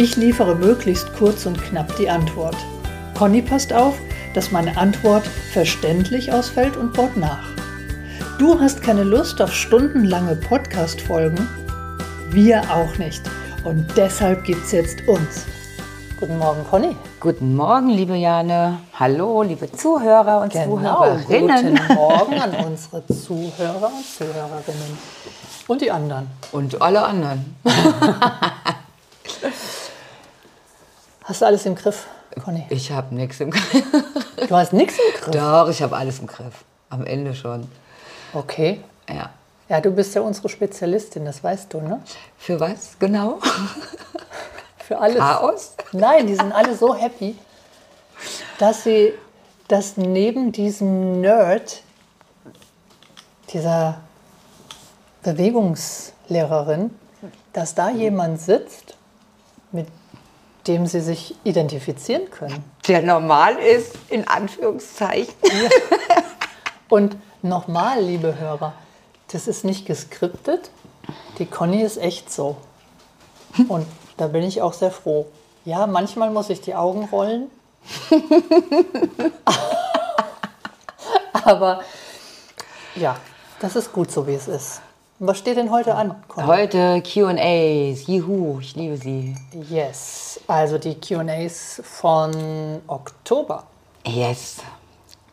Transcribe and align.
Ich 0.00 0.14
liefere 0.14 0.54
möglichst 0.54 1.12
kurz 1.14 1.44
und 1.44 1.60
knapp 1.60 1.96
die 1.96 2.08
Antwort. 2.08 2.54
Conny 3.18 3.42
passt 3.42 3.72
auf, 3.72 3.96
dass 4.32 4.52
meine 4.52 4.76
Antwort 4.76 5.26
verständlich 5.26 6.32
ausfällt 6.32 6.76
und 6.76 6.92
baut 6.92 7.16
nach. 7.16 7.42
Du 8.38 8.60
hast 8.60 8.80
keine 8.80 9.02
Lust 9.02 9.42
auf 9.42 9.52
stundenlange 9.52 10.36
Podcast-Folgen? 10.36 11.48
Wir 12.30 12.62
auch 12.72 12.96
nicht. 12.98 13.22
Und 13.64 13.88
deshalb 13.96 14.44
gibt's 14.44 14.70
jetzt 14.70 15.00
uns. 15.08 15.46
Guten 16.20 16.38
Morgen, 16.38 16.64
Conny. 16.70 16.94
Guten 17.18 17.56
Morgen, 17.56 17.88
liebe 17.88 18.14
Jane. 18.14 18.78
Hallo, 18.94 19.42
liebe 19.42 19.72
Zuhörer 19.72 20.42
und 20.42 20.52
Genau, 20.52 20.76
Zuhörerinnen. 20.76 21.74
guten 21.76 21.94
Morgen 21.94 22.34
an 22.40 22.54
unsere 22.66 23.04
Zuhörer 23.04 23.90
und 23.92 24.06
Zuhörerinnen. 24.16 24.98
Und 25.66 25.80
die 25.80 25.90
anderen. 25.90 26.28
Und 26.52 26.80
alle 26.80 27.04
anderen. 27.04 27.56
Hast 31.28 31.42
du 31.42 31.44
alles 31.44 31.66
im 31.66 31.74
Griff, 31.74 32.06
Conny? 32.42 32.64
Ich 32.70 32.90
habe 32.90 33.14
nichts 33.14 33.38
im 33.40 33.50
Griff. 33.50 33.84
Du 34.48 34.56
hast 34.56 34.72
nichts 34.72 34.94
im 34.96 35.20
Griff. 35.20 35.34
Doch, 35.34 35.68
ich 35.68 35.82
habe 35.82 35.94
alles 35.94 36.20
im 36.20 36.26
Griff. 36.26 36.64
Am 36.88 37.04
Ende 37.04 37.34
schon. 37.34 37.70
Okay. 38.32 38.80
Ja. 39.10 39.28
Ja, 39.68 39.82
du 39.82 39.90
bist 39.90 40.14
ja 40.14 40.22
unsere 40.22 40.48
Spezialistin, 40.48 41.26
das 41.26 41.44
weißt 41.44 41.74
du, 41.74 41.82
ne? 41.82 42.00
Für 42.38 42.58
was 42.58 42.98
genau? 42.98 43.40
Für 44.78 44.98
alles. 44.98 45.18
Chaos? 45.18 45.74
Nein, 45.92 46.26
die 46.26 46.34
sind 46.34 46.50
alle 46.50 46.74
so 46.74 46.94
happy, 46.94 47.36
dass 48.58 48.84
sie, 48.84 49.12
dass 49.68 49.98
neben 49.98 50.50
diesem 50.50 51.20
Nerd, 51.20 51.82
dieser 53.52 54.00
Bewegungslehrerin, 55.24 56.88
dass 57.52 57.74
da 57.74 57.90
jemand 57.90 58.40
sitzt, 58.40 58.96
dem 60.68 60.86
sie 60.86 61.00
sich 61.00 61.34
identifizieren 61.44 62.30
können. 62.30 62.62
Der 62.86 63.02
normal 63.02 63.56
ist, 63.56 63.98
in 64.08 64.28
Anführungszeichen. 64.28 65.34
Und 66.88 67.16
nochmal, 67.42 68.02
liebe 68.02 68.38
Hörer, 68.38 68.74
das 69.32 69.48
ist 69.48 69.64
nicht 69.64 69.86
geskriptet. 69.86 70.70
Die 71.38 71.46
Conny 71.46 71.82
ist 71.82 71.96
echt 71.96 72.30
so. 72.30 72.56
Und 73.68 73.86
da 74.16 74.28
bin 74.28 74.42
ich 74.42 74.62
auch 74.62 74.74
sehr 74.74 74.90
froh. 74.90 75.26
Ja, 75.64 75.86
manchmal 75.86 76.30
muss 76.30 76.50
ich 76.50 76.60
die 76.60 76.74
Augen 76.74 77.04
rollen. 77.06 77.50
Aber 81.32 81.82
ja, 82.94 83.16
das 83.60 83.76
ist 83.76 83.92
gut 83.92 84.10
so, 84.10 84.26
wie 84.26 84.34
es 84.34 84.48
ist. 84.48 84.82
Was 85.20 85.38
steht 85.38 85.56
denn 85.56 85.72
heute 85.72 85.96
an, 85.96 86.14
Conny? 86.28 86.46
Heute 86.46 87.02
QAs. 87.02 88.06
Juhu, 88.06 88.60
ich 88.60 88.76
liebe 88.76 88.96
sie. 88.96 89.34
Yes, 89.68 90.38
also 90.46 90.78
die 90.78 90.94
QAs 90.94 91.82
von 91.82 92.80
Oktober. 92.86 93.64
Yes. 94.06 94.58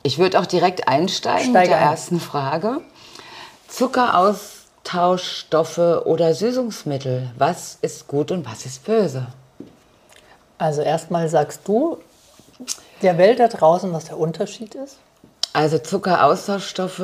Ich 0.02 0.18
würde 0.18 0.40
auch 0.40 0.48
direkt 0.48 0.88
einsteigen 0.88 1.52
mit 1.52 1.62
Steige 1.62 1.70
der 1.70 1.82
ein. 1.82 1.90
ersten 1.92 2.20
Frage. 2.20 2.82
Zuckeraustauschstoffe 3.68 5.78
oder 6.06 6.34
Süßungsmittel. 6.34 7.30
Was 7.38 7.78
ist 7.84 8.08
gut 8.08 8.32
und 8.32 8.44
was 8.50 8.66
ist 8.66 8.86
böse? 8.86 9.28
Also 10.58 10.82
erstmal 10.82 11.30
sagst 11.30 11.68
du 11.68 12.00
der 13.04 13.20
Welt 13.20 13.40
da 13.40 13.50
draußen, 13.50 13.94
was 13.94 14.06
der 14.06 14.18
Unterschied 14.18 14.74
ist. 14.74 14.98
Also 15.56 15.78
Zuckeraustauschstoffe. 15.80 17.00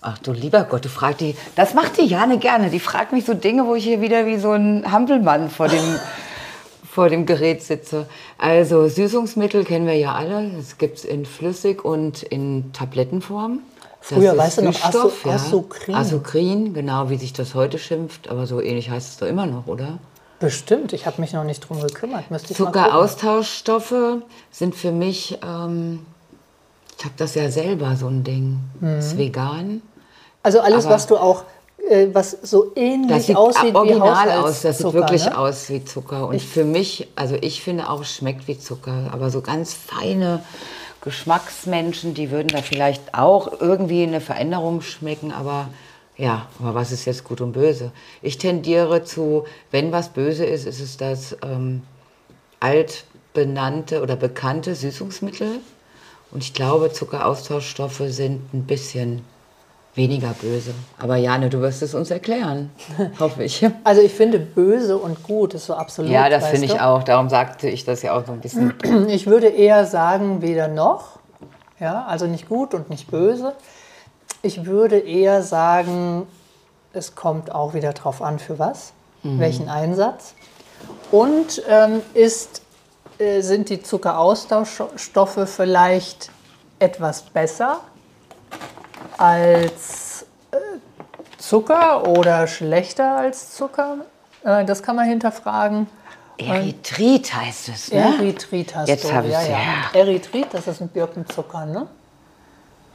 Ach 0.00 0.18
du 0.18 0.32
lieber 0.32 0.62
Gott, 0.64 0.84
du 0.84 0.88
fragst 0.88 1.20
die. 1.20 1.34
Das 1.56 1.74
macht 1.74 1.98
die 1.98 2.06
Jane 2.06 2.38
gerne. 2.38 2.70
Die 2.70 2.78
fragt 2.80 3.12
mich 3.12 3.24
so 3.24 3.34
Dinge, 3.34 3.66
wo 3.66 3.74
ich 3.74 3.84
hier 3.84 4.00
wieder 4.00 4.24
wie 4.26 4.38
so 4.38 4.52
ein 4.52 4.90
Hampelmann 4.90 5.50
vor 5.50 5.66
dem, 5.68 5.82
vor 6.90 7.08
dem 7.08 7.26
Gerät 7.26 7.62
sitze. 7.62 8.06
Also 8.38 8.88
Süßungsmittel 8.88 9.64
kennen 9.64 9.86
wir 9.86 9.96
ja 9.96 10.14
alle. 10.14 10.48
Das 10.56 10.78
gibt 10.78 10.98
es 10.98 11.04
in 11.04 11.26
Flüssig 11.26 11.84
und 11.84 12.22
in 12.22 12.72
Tablettenform. 12.72 13.60
Das 14.00 14.10
Früher, 14.16 14.36
weißt 14.38 14.58
du 14.58 14.62
noch, 14.62 14.74
Süßstoff, 14.74 15.26
Asu- 15.26 15.30
Asukrin. 15.32 15.94
Asukrin, 15.96 16.74
genau 16.74 17.10
wie 17.10 17.16
sich 17.16 17.32
das 17.32 17.54
heute 17.56 17.78
schimpft. 17.78 18.30
Aber 18.30 18.46
so 18.46 18.60
ähnlich 18.60 18.90
heißt 18.90 19.08
es 19.08 19.16
doch 19.16 19.26
immer 19.26 19.46
noch, 19.46 19.66
oder? 19.66 19.98
Bestimmt, 20.38 20.92
ich 20.92 21.04
habe 21.06 21.20
mich 21.20 21.32
noch 21.32 21.42
nicht 21.42 21.68
drum 21.68 21.80
gekümmert. 21.80 22.24
Zuckeraustauschstoffe 22.54 24.22
sind 24.52 24.76
für 24.76 24.92
mich, 24.92 25.38
ähm, 25.44 26.06
ich 26.98 27.04
habe 27.04 27.14
das 27.16 27.36
ja 27.36 27.48
selber 27.50 27.94
so 27.94 28.08
ein 28.08 28.24
Ding. 28.24 28.58
Ist 28.98 29.16
vegan. 29.16 29.82
Also 30.42 30.60
alles, 30.60 30.86
was 30.86 31.06
du 31.06 31.16
auch, 31.16 31.44
äh, 31.88 32.08
was 32.12 32.30
so 32.42 32.72
ähnlich 32.74 33.08
Das 33.10 33.26
sieht 33.26 33.36
aussieht 33.36 33.72
wie 33.72 33.76
original 33.76 34.30
aus, 34.32 34.62
das 34.62 34.78
sieht 34.78 34.86
Haushaltszucker, 34.86 34.94
wirklich 34.94 35.24
ne? 35.26 35.38
aus 35.38 35.68
wie 35.68 35.84
Zucker. 35.84 36.28
Und 36.28 36.42
für 36.42 36.64
mich, 36.64 37.08
also 37.14 37.36
ich 37.40 37.62
finde 37.62 37.88
auch, 37.88 38.00
es 38.00 38.16
schmeckt 38.16 38.48
wie 38.48 38.58
Zucker. 38.58 39.10
Aber 39.12 39.30
so 39.30 39.42
ganz 39.42 39.74
feine 39.74 40.42
Geschmacksmenschen, 41.00 42.14
die 42.14 42.32
würden 42.32 42.48
da 42.48 42.62
vielleicht 42.62 43.14
auch 43.14 43.60
irgendwie 43.60 44.02
eine 44.02 44.20
Veränderung 44.20 44.80
schmecken. 44.80 45.30
Aber 45.30 45.68
ja, 46.16 46.46
aber 46.58 46.74
was 46.74 46.90
ist 46.90 47.04
jetzt 47.04 47.22
gut 47.22 47.40
und 47.40 47.52
böse? 47.52 47.92
Ich 48.22 48.38
tendiere 48.38 49.04
zu, 49.04 49.44
wenn 49.70 49.92
was 49.92 50.08
böse 50.08 50.44
ist, 50.44 50.66
ist 50.66 50.80
es 50.80 50.96
das 50.96 51.36
ähm, 51.44 51.82
altbenannte 52.58 54.02
oder 54.02 54.16
bekannte 54.16 54.74
Süßungsmittel. 54.74 55.60
Und 56.30 56.42
ich 56.42 56.52
glaube, 56.54 56.92
Zuckeraustauschstoffe 56.92 58.02
sind 58.08 58.52
ein 58.52 58.64
bisschen 58.64 59.24
weniger 59.94 60.34
böse. 60.40 60.72
Aber 60.98 61.16
Jane, 61.16 61.48
du 61.48 61.60
wirst 61.60 61.82
es 61.82 61.94
uns 61.94 62.10
erklären, 62.10 62.70
hoffe 63.18 63.42
ich. 63.44 63.66
Also 63.84 64.00
ich 64.02 64.12
finde 64.12 64.38
böse 64.38 64.96
und 64.98 65.22
gut 65.22 65.54
ist 65.54 65.66
so 65.66 65.74
absolut. 65.74 66.10
Ja, 66.10 66.28
das 66.28 66.46
finde 66.48 66.66
ich 66.66 66.72
du? 66.74 66.84
auch. 66.84 67.02
Darum 67.02 67.28
sagte 67.28 67.68
ich 67.68 67.84
das 67.84 68.02
ja 68.02 68.16
auch 68.16 68.24
so 68.26 68.32
ein 68.32 68.40
bisschen. 68.40 68.74
Ich 69.08 69.26
würde 69.26 69.48
eher 69.48 69.86
sagen, 69.86 70.42
weder 70.42 70.68
noch. 70.68 71.18
Ja, 71.80 72.04
also 72.06 72.26
nicht 72.26 72.48
gut 72.48 72.74
und 72.74 72.90
nicht 72.90 73.10
böse. 73.10 73.54
Ich 74.42 74.66
würde 74.66 74.98
eher 74.98 75.42
sagen, 75.42 76.26
es 76.92 77.14
kommt 77.14 77.52
auch 77.52 77.74
wieder 77.74 77.92
drauf 77.92 78.22
an, 78.22 78.38
für 78.38 78.58
was, 78.58 78.92
Mhm. 79.22 79.40
welchen 79.40 79.68
Einsatz. 79.68 80.34
Und 81.10 81.62
ähm, 81.68 82.02
ist, 82.14 82.62
sind 83.18 83.68
die 83.68 83.82
Zuckeraustauschstoffe 83.82 85.48
vielleicht 85.48 86.30
etwas 86.78 87.22
besser 87.22 87.80
als 89.16 90.26
äh, 90.52 90.56
Zucker 91.38 92.06
oder 92.06 92.46
schlechter 92.46 93.16
als 93.16 93.54
Zucker? 93.54 93.98
Äh, 94.44 94.64
das 94.64 94.82
kann 94.82 94.96
man 94.96 95.08
hinterfragen. 95.08 95.88
Erythrit 96.38 97.34
heißt 97.34 97.68
es, 97.68 97.90
ne? 97.90 97.98
Erythrit 97.98 98.74
hast 98.76 98.88
Jetzt 98.88 99.04
du. 99.04 99.08
ja, 99.08 99.22
ja. 99.22 99.40
ja. 99.42 100.00
Erythrit, 100.00 100.46
das 100.52 100.68
ist 100.68 100.80
ein 100.80 100.88
Birkenzucker, 100.88 101.66
ne? 101.66 101.88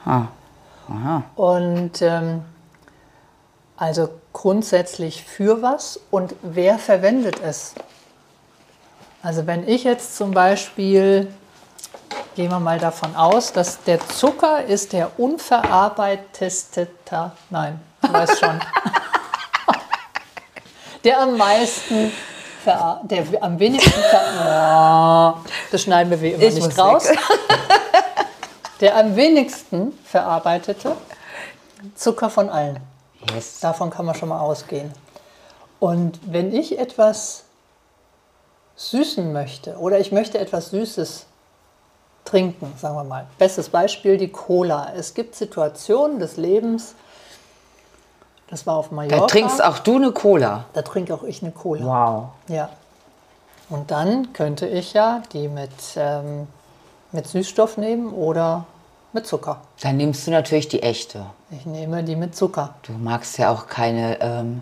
Ah, 0.05 0.27
aha. 0.87 1.23
Und 1.35 2.01
ähm, 2.01 2.43
also 3.75 4.09
grundsätzlich 4.31 5.23
für 5.23 5.61
was 5.61 5.99
und 6.09 6.35
wer 6.41 6.79
verwendet 6.79 7.41
es? 7.43 7.75
Also 9.23 9.47
wenn 9.47 9.67
ich 9.69 9.85
jetzt 9.85 10.17
zum 10.17 10.31
Beispiel, 10.31 11.33
gehen 12.35 12.51
wir 12.51 12.59
mal 12.59 12.77
davon 12.77 13.15
aus, 13.15 13.53
dass 13.53 13.81
der 13.83 14.05
Zucker 14.09 14.65
ist 14.65 14.91
der 14.91 15.17
unverarbeiteste, 15.17 16.89
nein, 17.49 17.79
du 18.01 18.11
weißt 18.11 18.37
schon, 18.37 18.59
der 21.05 21.21
am 21.21 21.37
meisten, 21.37 22.11
der 22.65 23.25
am 23.39 23.57
wenigsten, 23.59 23.93
oh, 24.45 25.35
das 25.71 25.81
schneiden 25.81 26.11
wir 26.11 26.19
wie 26.19 26.31
immer 26.31 26.43
Ich 26.43 26.55
nicht 26.55 26.77
raus, 26.77 27.07
weg. 27.07 27.17
der 28.81 28.97
am 28.97 29.15
wenigsten 29.15 29.97
verarbeitete 30.03 30.97
Zucker 31.95 32.29
von 32.29 32.49
allen. 32.49 32.77
Yes. 33.33 33.61
Davon 33.61 33.89
kann 33.89 34.05
man 34.05 34.15
schon 34.15 34.27
mal 34.27 34.41
ausgehen. 34.41 34.91
Und 35.79 36.19
wenn 36.25 36.53
ich 36.53 36.77
etwas 36.77 37.42
süßen 38.75 39.31
möchte 39.31 39.77
oder 39.77 39.99
ich 39.99 40.11
möchte 40.11 40.39
etwas 40.39 40.71
Süßes 40.71 41.25
trinken, 42.25 42.73
sagen 42.77 42.95
wir 42.95 43.03
mal. 43.03 43.27
Bestes 43.37 43.69
Beispiel 43.69 44.17
die 44.17 44.29
Cola. 44.29 44.93
Es 44.95 45.13
gibt 45.13 45.35
Situationen 45.35 46.19
des 46.19 46.37
Lebens, 46.37 46.95
das 48.53 48.67
war 48.67 48.77
auf 48.77 48.91
Mallorca. 48.91 49.17
Da 49.17 49.25
trinkst 49.25 49.63
auch 49.63 49.79
du 49.79 49.95
eine 49.95 50.11
Cola. 50.11 50.65
Da 50.73 50.83
trinke 50.83 51.13
auch 51.13 51.23
ich 51.23 51.41
eine 51.41 51.51
Cola. 51.51 51.85
Wow. 51.85 52.25
Ja. 52.47 52.69
Und 53.69 53.89
dann 53.89 54.31
könnte 54.33 54.67
ich 54.67 54.93
ja 54.93 55.23
die 55.33 55.47
mit, 55.47 55.71
ähm, 55.95 56.47
mit 57.11 57.25
Süßstoff 57.25 57.77
nehmen 57.77 58.13
oder 58.13 58.65
mit 59.11 59.25
Zucker. 59.25 59.61
Dann 59.81 59.97
nimmst 59.97 60.27
du 60.27 60.31
natürlich 60.31 60.67
die 60.67 60.83
echte. 60.83 61.25
Ich 61.49 61.65
nehme 61.65 62.03
die 62.03 62.15
mit 62.15 62.35
Zucker. 62.35 62.75
Du 62.83 62.93
magst 62.93 63.39
ja 63.39 63.51
auch 63.51 63.65
keine 63.65 64.21
ähm, 64.21 64.61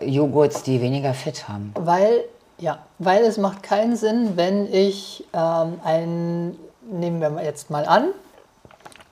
Joghurts, 0.00 0.62
die 0.62 0.80
weniger 0.80 1.12
Fett 1.12 1.48
haben. 1.48 1.72
Weil, 1.76 2.24
ja, 2.60 2.78
weil 2.98 3.24
es 3.24 3.38
macht 3.38 3.62
keinen 3.62 3.96
Sinn, 3.96 4.36
wenn 4.36 4.72
ich 4.72 5.24
ähm, 5.32 5.80
ein, 5.82 6.56
nehmen 6.82 7.20
wir 7.20 7.42
jetzt 7.42 7.70
mal 7.70 7.86
an, 7.86 8.08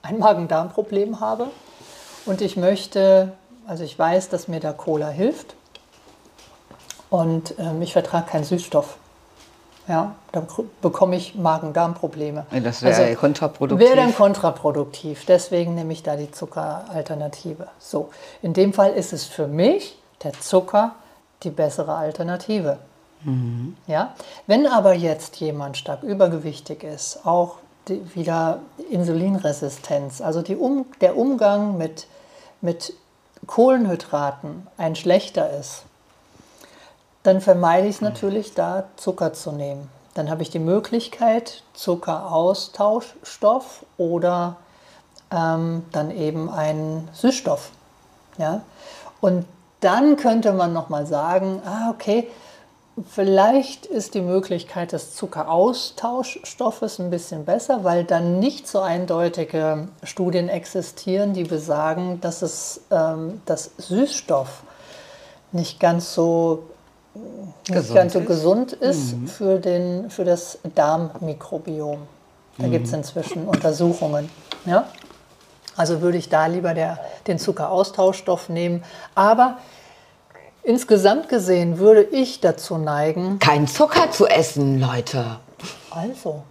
ein 0.02 0.18
Magen-Darm-Problem 0.18 1.20
habe 1.20 1.48
und 2.26 2.42
ich 2.42 2.56
möchte, 2.56 3.32
also 3.66 3.84
ich 3.84 3.98
weiß, 3.98 4.28
dass 4.28 4.48
mir 4.48 4.60
der 4.60 4.74
Cola 4.74 5.08
hilft 5.08 5.54
und 7.10 7.54
ähm, 7.58 7.80
ich 7.80 7.94
vertrage 7.94 8.30
keinen 8.30 8.44
Süßstoff. 8.44 8.98
Ja, 9.88 10.14
dann 10.32 10.46
bekomme 10.82 11.16
ich 11.16 11.34
Magen-Darm-Probleme. 11.34 12.44
Das 12.62 12.82
wäre 12.82 13.04
also, 13.04 13.18
kontraproduktiv. 13.18 13.88
Wäre 13.88 13.96
dann 13.96 14.14
kontraproduktiv. 14.14 15.24
Deswegen 15.24 15.74
nehme 15.74 15.94
ich 15.94 16.02
da 16.02 16.16
die 16.16 16.30
Zuckeralternative. 16.30 17.68
So, 17.78 18.10
in 18.42 18.52
dem 18.52 18.74
Fall 18.74 18.92
ist 18.92 19.14
es 19.14 19.24
für 19.24 19.46
mich 19.46 19.98
der 20.22 20.34
Zucker 20.34 20.92
die 21.42 21.48
bessere 21.48 21.94
Alternative. 21.94 22.76
Mhm. 23.22 23.76
Ja? 23.86 24.14
Wenn 24.46 24.66
aber 24.66 24.94
jetzt 24.94 25.36
jemand 25.36 25.76
stark 25.76 26.02
übergewichtig 26.02 26.82
ist, 26.84 27.26
auch 27.26 27.56
die, 27.88 28.14
wieder 28.14 28.60
Insulinresistenz, 28.90 30.20
also 30.20 30.42
um, 30.58 30.86
der 31.00 31.16
Umgang 31.16 31.78
mit, 31.78 32.06
mit 32.60 32.92
Kohlenhydraten 33.46 34.66
ein 34.76 34.96
schlechter 34.96 35.50
ist, 35.58 35.84
dann 37.22 37.40
vermeide 37.40 37.86
ich 37.88 37.96
es 37.96 38.00
natürlich, 38.00 38.54
da 38.54 38.84
Zucker 38.96 39.32
zu 39.32 39.52
nehmen. 39.52 39.88
Dann 40.14 40.30
habe 40.30 40.42
ich 40.42 40.50
die 40.50 40.58
Möglichkeit, 40.58 41.62
Zuckeraustauschstoff 41.74 43.86
oder 43.96 44.56
ähm, 45.30 45.84
dann 45.92 46.10
eben 46.10 46.50
einen 46.50 47.08
Süßstoff. 47.12 47.70
Ja? 48.38 48.62
Und 49.20 49.46
dann 49.80 50.16
könnte 50.16 50.52
man 50.52 50.72
nochmal 50.72 51.06
sagen, 51.06 51.62
ah, 51.64 51.90
okay, 51.90 52.28
vielleicht 53.08 53.86
ist 53.86 54.14
die 54.14 54.20
Möglichkeit 54.20 54.92
des 54.92 55.14
Zuckeraustauschstoffes 55.14 56.98
ein 56.98 57.10
bisschen 57.10 57.44
besser, 57.44 57.84
weil 57.84 58.04
dann 58.04 58.38
nicht 58.38 58.66
so 58.68 58.80
eindeutige 58.80 59.88
Studien 60.02 60.48
existieren, 60.48 61.32
die 61.32 61.44
besagen, 61.44 62.20
dass 62.20 62.42
es 62.42 62.82
ähm, 62.90 63.40
das 63.46 63.70
Süßstoff 63.78 64.62
nicht 65.52 65.80
ganz 65.80 66.14
so 66.14 66.64
nicht 67.68 67.94
ganz 67.94 68.12
so 68.12 68.20
gesund 68.20 68.72
ist 68.72 69.16
mhm. 69.16 69.26
für, 69.26 69.58
den, 69.58 70.10
für 70.10 70.24
das 70.24 70.58
Darmmikrobiom. 70.74 71.98
Da 72.58 72.66
mhm. 72.66 72.70
gibt 72.70 72.86
es 72.86 72.92
inzwischen 72.92 73.46
Untersuchungen. 73.46 74.30
Ja? 74.66 74.86
Also 75.76 76.00
würde 76.00 76.18
ich 76.18 76.28
da 76.28 76.46
lieber 76.46 76.74
der, 76.74 76.98
den 77.26 77.38
Zuckeraustauschstoff 77.38 78.48
nehmen. 78.48 78.82
Aber 79.14 79.58
insgesamt 80.68 81.30
gesehen 81.30 81.78
würde 81.78 82.02
ich 82.02 82.40
dazu 82.40 82.76
neigen. 82.76 83.38
Kein 83.38 83.66
Zucker 83.66 84.10
zu 84.10 84.26
essen, 84.26 84.78
Leute. 84.78 85.40
Also, 85.90 86.42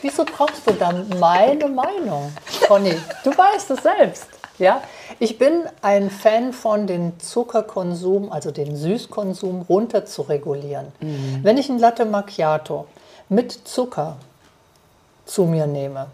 wieso 0.00 0.24
brauchst 0.24 0.64
du 0.64 0.72
dann 0.72 1.06
meine 1.18 1.66
Meinung, 1.68 2.32
Conny? 2.66 2.94
Du 3.24 3.30
weißt 3.36 3.72
es 3.72 3.82
selbst. 3.82 4.28
Ja, 4.58 4.80
ich 5.18 5.38
bin 5.38 5.64
ein 5.82 6.08
Fan 6.10 6.52
von 6.52 6.86
den 6.86 7.18
Zuckerkonsum, 7.18 8.30
also 8.30 8.52
den 8.52 8.76
Süßkonsum 8.76 9.62
runter 9.62 10.06
zu 10.06 10.22
regulieren. 10.22 10.86
Mhm. 11.00 11.40
Wenn 11.42 11.58
ich 11.58 11.68
ein 11.68 11.78
Latte 11.78 12.04
Macchiato 12.04 12.86
mit 13.28 13.52
Zucker 13.52 14.16
zu 15.26 15.44
mir 15.44 15.66
nehme, 15.66 16.06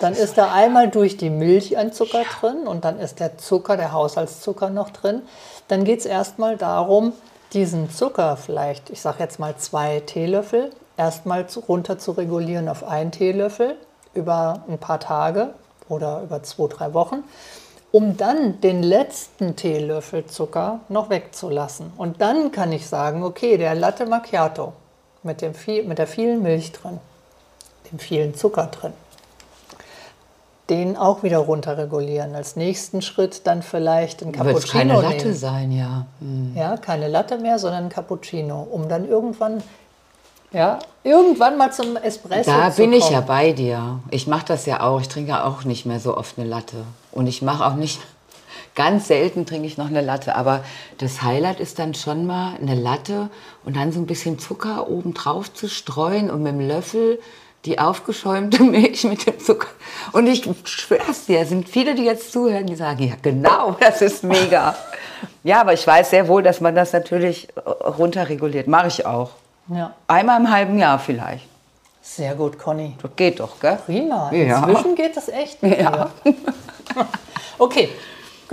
dann 0.00 0.14
ist 0.14 0.38
da 0.38 0.52
einmal 0.52 0.88
durch 0.88 1.16
die 1.16 1.30
Milch 1.30 1.76
ein 1.76 1.92
Zucker 1.92 2.24
drin 2.40 2.66
und 2.66 2.84
dann 2.84 2.98
ist 2.98 3.20
der 3.20 3.38
Zucker, 3.38 3.76
der 3.76 3.92
Haushaltszucker 3.92 4.70
noch 4.70 4.90
drin. 4.90 5.22
Dann 5.68 5.84
geht 5.84 6.00
es 6.00 6.06
erstmal 6.06 6.56
darum, 6.56 7.12
diesen 7.52 7.90
Zucker 7.90 8.36
vielleicht, 8.36 8.90
ich 8.90 9.00
sage 9.00 9.18
jetzt 9.20 9.38
mal 9.38 9.56
zwei 9.56 10.00
Teelöffel, 10.00 10.70
erstmal 10.96 11.46
runter 11.68 11.98
zu 11.98 12.12
regulieren 12.12 12.68
auf 12.68 12.84
einen 12.84 13.12
Teelöffel 13.12 13.76
über 14.14 14.64
ein 14.68 14.78
paar 14.78 15.00
Tage 15.00 15.54
oder 15.88 16.22
über 16.22 16.42
zwei, 16.42 16.68
drei 16.68 16.94
Wochen 16.94 17.24
um 17.92 18.16
dann 18.16 18.60
den 18.62 18.82
letzten 18.82 19.54
Teelöffel 19.54 20.24
Zucker 20.26 20.80
noch 20.88 21.10
wegzulassen. 21.10 21.92
Und 21.96 22.20
dann 22.22 22.50
kann 22.50 22.72
ich 22.72 22.88
sagen, 22.88 23.22
okay, 23.22 23.58
der 23.58 23.74
Latte 23.74 24.06
Macchiato 24.06 24.72
mit, 25.22 25.42
dem 25.42 25.54
viel, 25.54 25.84
mit 25.84 25.98
der 25.98 26.06
vielen 26.06 26.42
Milch 26.42 26.72
drin, 26.72 26.98
dem 27.92 27.98
vielen 27.98 28.34
Zucker 28.34 28.66
drin, 28.66 28.94
den 30.72 30.96
auch 30.96 31.22
wieder 31.22 31.38
runterregulieren. 31.38 32.34
Als 32.34 32.56
nächsten 32.56 33.02
Schritt 33.02 33.46
dann 33.46 33.62
vielleicht 33.62 34.22
ein 34.22 34.32
Cappuccino 34.32 34.54
Wird 34.54 34.72
keine 34.72 34.94
Latte 34.94 35.26
nehmen. 35.26 35.34
sein, 35.34 35.72
ja. 35.72 36.06
Hm. 36.20 36.52
Ja, 36.56 36.76
keine 36.78 37.08
Latte 37.08 37.38
mehr, 37.38 37.58
sondern 37.58 37.84
ein 37.84 37.88
Cappuccino, 37.90 38.66
um 38.70 38.88
dann 38.88 39.06
irgendwann 39.06 39.62
ja, 40.52 40.80
irgendwann 41.02 41.56
mal 41.56 41.72
zum 41.72 41.96
Espresso. 41.96 42.50
Da 42.50 42.68
bin 42.70 42.92
ich 42.92 43.08
ja 43.08 43.22
bei 43.22 43.52
dir. 43.52 44.00
Ich 44.10 44.26
mache 44.26 44.44
das 44.46 44.66
ja 44.66 44.80
auch. 44.80 45.00
Ich 45.00 45.08
trinke 45.08 45.44
auch 45.44 45.64
nicht 45.64 45.86
mehr 45.86 45.98
so 45.98 46.16
oft 46.16 46.38
eine 46.38 46.46
Latte. 46.46 46.84
Und 47.10 47.26
ich 47.26 47.40
mache 47.40 47.64
auch 47.64 47.74
nicht, 47.74 48.00
ganz 48.74 49.08
selten 49.08 49.46
trinke 49.46 49.66
ich 49.66 49.78
noch 49.78 49.86
eine 49.86 50.02
Latte. 50.02 50.36
Aber 50.36 50.62
das 50.98 51.22
Highlight 51.22 51.58
ist 51.58 51.78
dann 51.78 51.94
schon 51.94 52.26
mal 52.26 52.56
eine 52.60 52.74
Latte 52.74 53.30
und 53.64 53.76
dann 53.76 53.92
so 53.92 54.00
ein 54.00 54.06
bisschen 54.06 54.38
Zucker 54.38 54.90
oben 54.90 55.14
drauf 55.14 55.52
zu 55.52 55.68
streuen 55.68 56.30
und 56.30 56.42
mit 56.42 56.52
dem 56.52 56.60
Löffel 56.60 57.18
die 57.64 57.78
aufgeschäumte 57.78 58.62
Milch 58.62 59.04
mit 59.04 59.26
dem 59.26 59.38
Zucker. 59.38 59.68
Und 60.12 60.26
ich 60.26 60.48
schwör's 60.64 61.26
dir, 61.26 61.40
es 61.40 61.50
sind 61.50 61.68
viele, 61.68 61.94
die 61.94 62.04
jetzt 62.04 62.32
zuhören, 62.32 62.66
die 62.66 62.74
sagen, 62.74 63.08
ja 63.08 63.14
genau, 63.22 63.76
das 63.80 64.02
ist 64.02 64.24
mega. 64.24 64.74
ja, 65.44 65.60
aber 65.60 65.72
ich 65.72 65.86
weiß 65.86 66.10
sehr 66.10 66.28
wohl, 66.28 66.42
dass 66.42 66.60
man 66.60 66.74
das 66.74 66.92
natürlich 66.92 67.48
runterreguliert. 67.64 68.66
Mache 68.66 68.88
ich 68.88 69.06
auch. 69.06 69.30
Ja. 69.68 69.94
Einmal 70.08 70.40
im 70.40 70.50
halben 70.50 70.78
Jahr 70.78 70.98
vielleicht. 70.98 71.46
Sehr 72.02 72.34
gut, 72.34 72.58
Conny. 72.58 72.96
Das 73.00 73.12
geht 73.14 73.38
doch, 73.38 73.60
gell? 73.60 73.78
Prima. 73.86 74.28
Inzwischen 74.30 74.90
ja. 74.90 74.94
geht 74.96 75.16
das 75.16 75.28
echt. 75.28 75.62
Ja. 75.62 76.10
okay, 77.58 77.90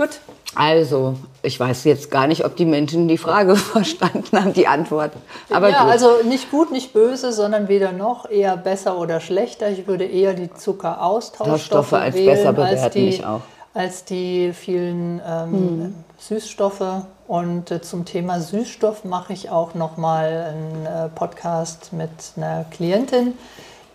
gut. 0.00 0.20
Also, 0.54 1.14
ich 1.42 1.60
weiß 1.60 1.84
jetzt 1.84 2.10
gar 2.10 2.26
nicht, 2.26 2.44
ob 2.44 2.56
die 2.56 2.64
Menschen 2.64 3.06
die 3.06 3.18
Frage 3.18 3.54
verstanden 3.56 4.38
haben, 4.38 4.52
die 4.52 4.66
Antwort. 4.66 5.12
Aber 5.50 5.68
ja, 5.68 5.82
gut. 5.82 5.92
also 5.92 6.08
nicht 6.24 6.50
gut, 6.50 6.72
nicht 6.72 6.92
böse, 6.92 7.32
sondern 7.32 7.68
weder 7.68 7.92
noch, 7.92 8.28
eher 8.28 8.56
besser 8.56 8.98
oder 8.98 9.20
schlechter. 9.20 9.70
Ich 9.70 9.86
würde 9.86 10.04
eher 10.04 10.34
die 10.34 10.52
Zuckeraustauschstoffe 10.52 11.92
als 11.92 12.14
wählen, 12.14 12.26
besser 12.26 12.52
bewerten, 12.52 12.82
als 12.82 12.92
die, 12.92 13.08
ich 13.08 13.24
auch. 13.24 13.40
als 13.74 14.04
die 14.04 14.52
vielen 14.52 15.20
ähm, 15.24 15.52
hm. 15.52 15.94
Süßstoffe. 16.18 17.04
Und 17.28 17.70
äh, 17.70 17.80
zum 17.80 18.04
Thema 18.04 18.40
Süßstoff 18.40 19.04
mache 19.04 19.32
ich 19.32 19.50
auch 19.50 19.74
noch 19.74 19.96
mal 19.96 20.52
einen 20.52 20.86
äh, 20.86 21.08
Podcast 21.10 21.92
mit 21.92 22.10
einer 22.36 22.64
Klientin, 22.72 23.34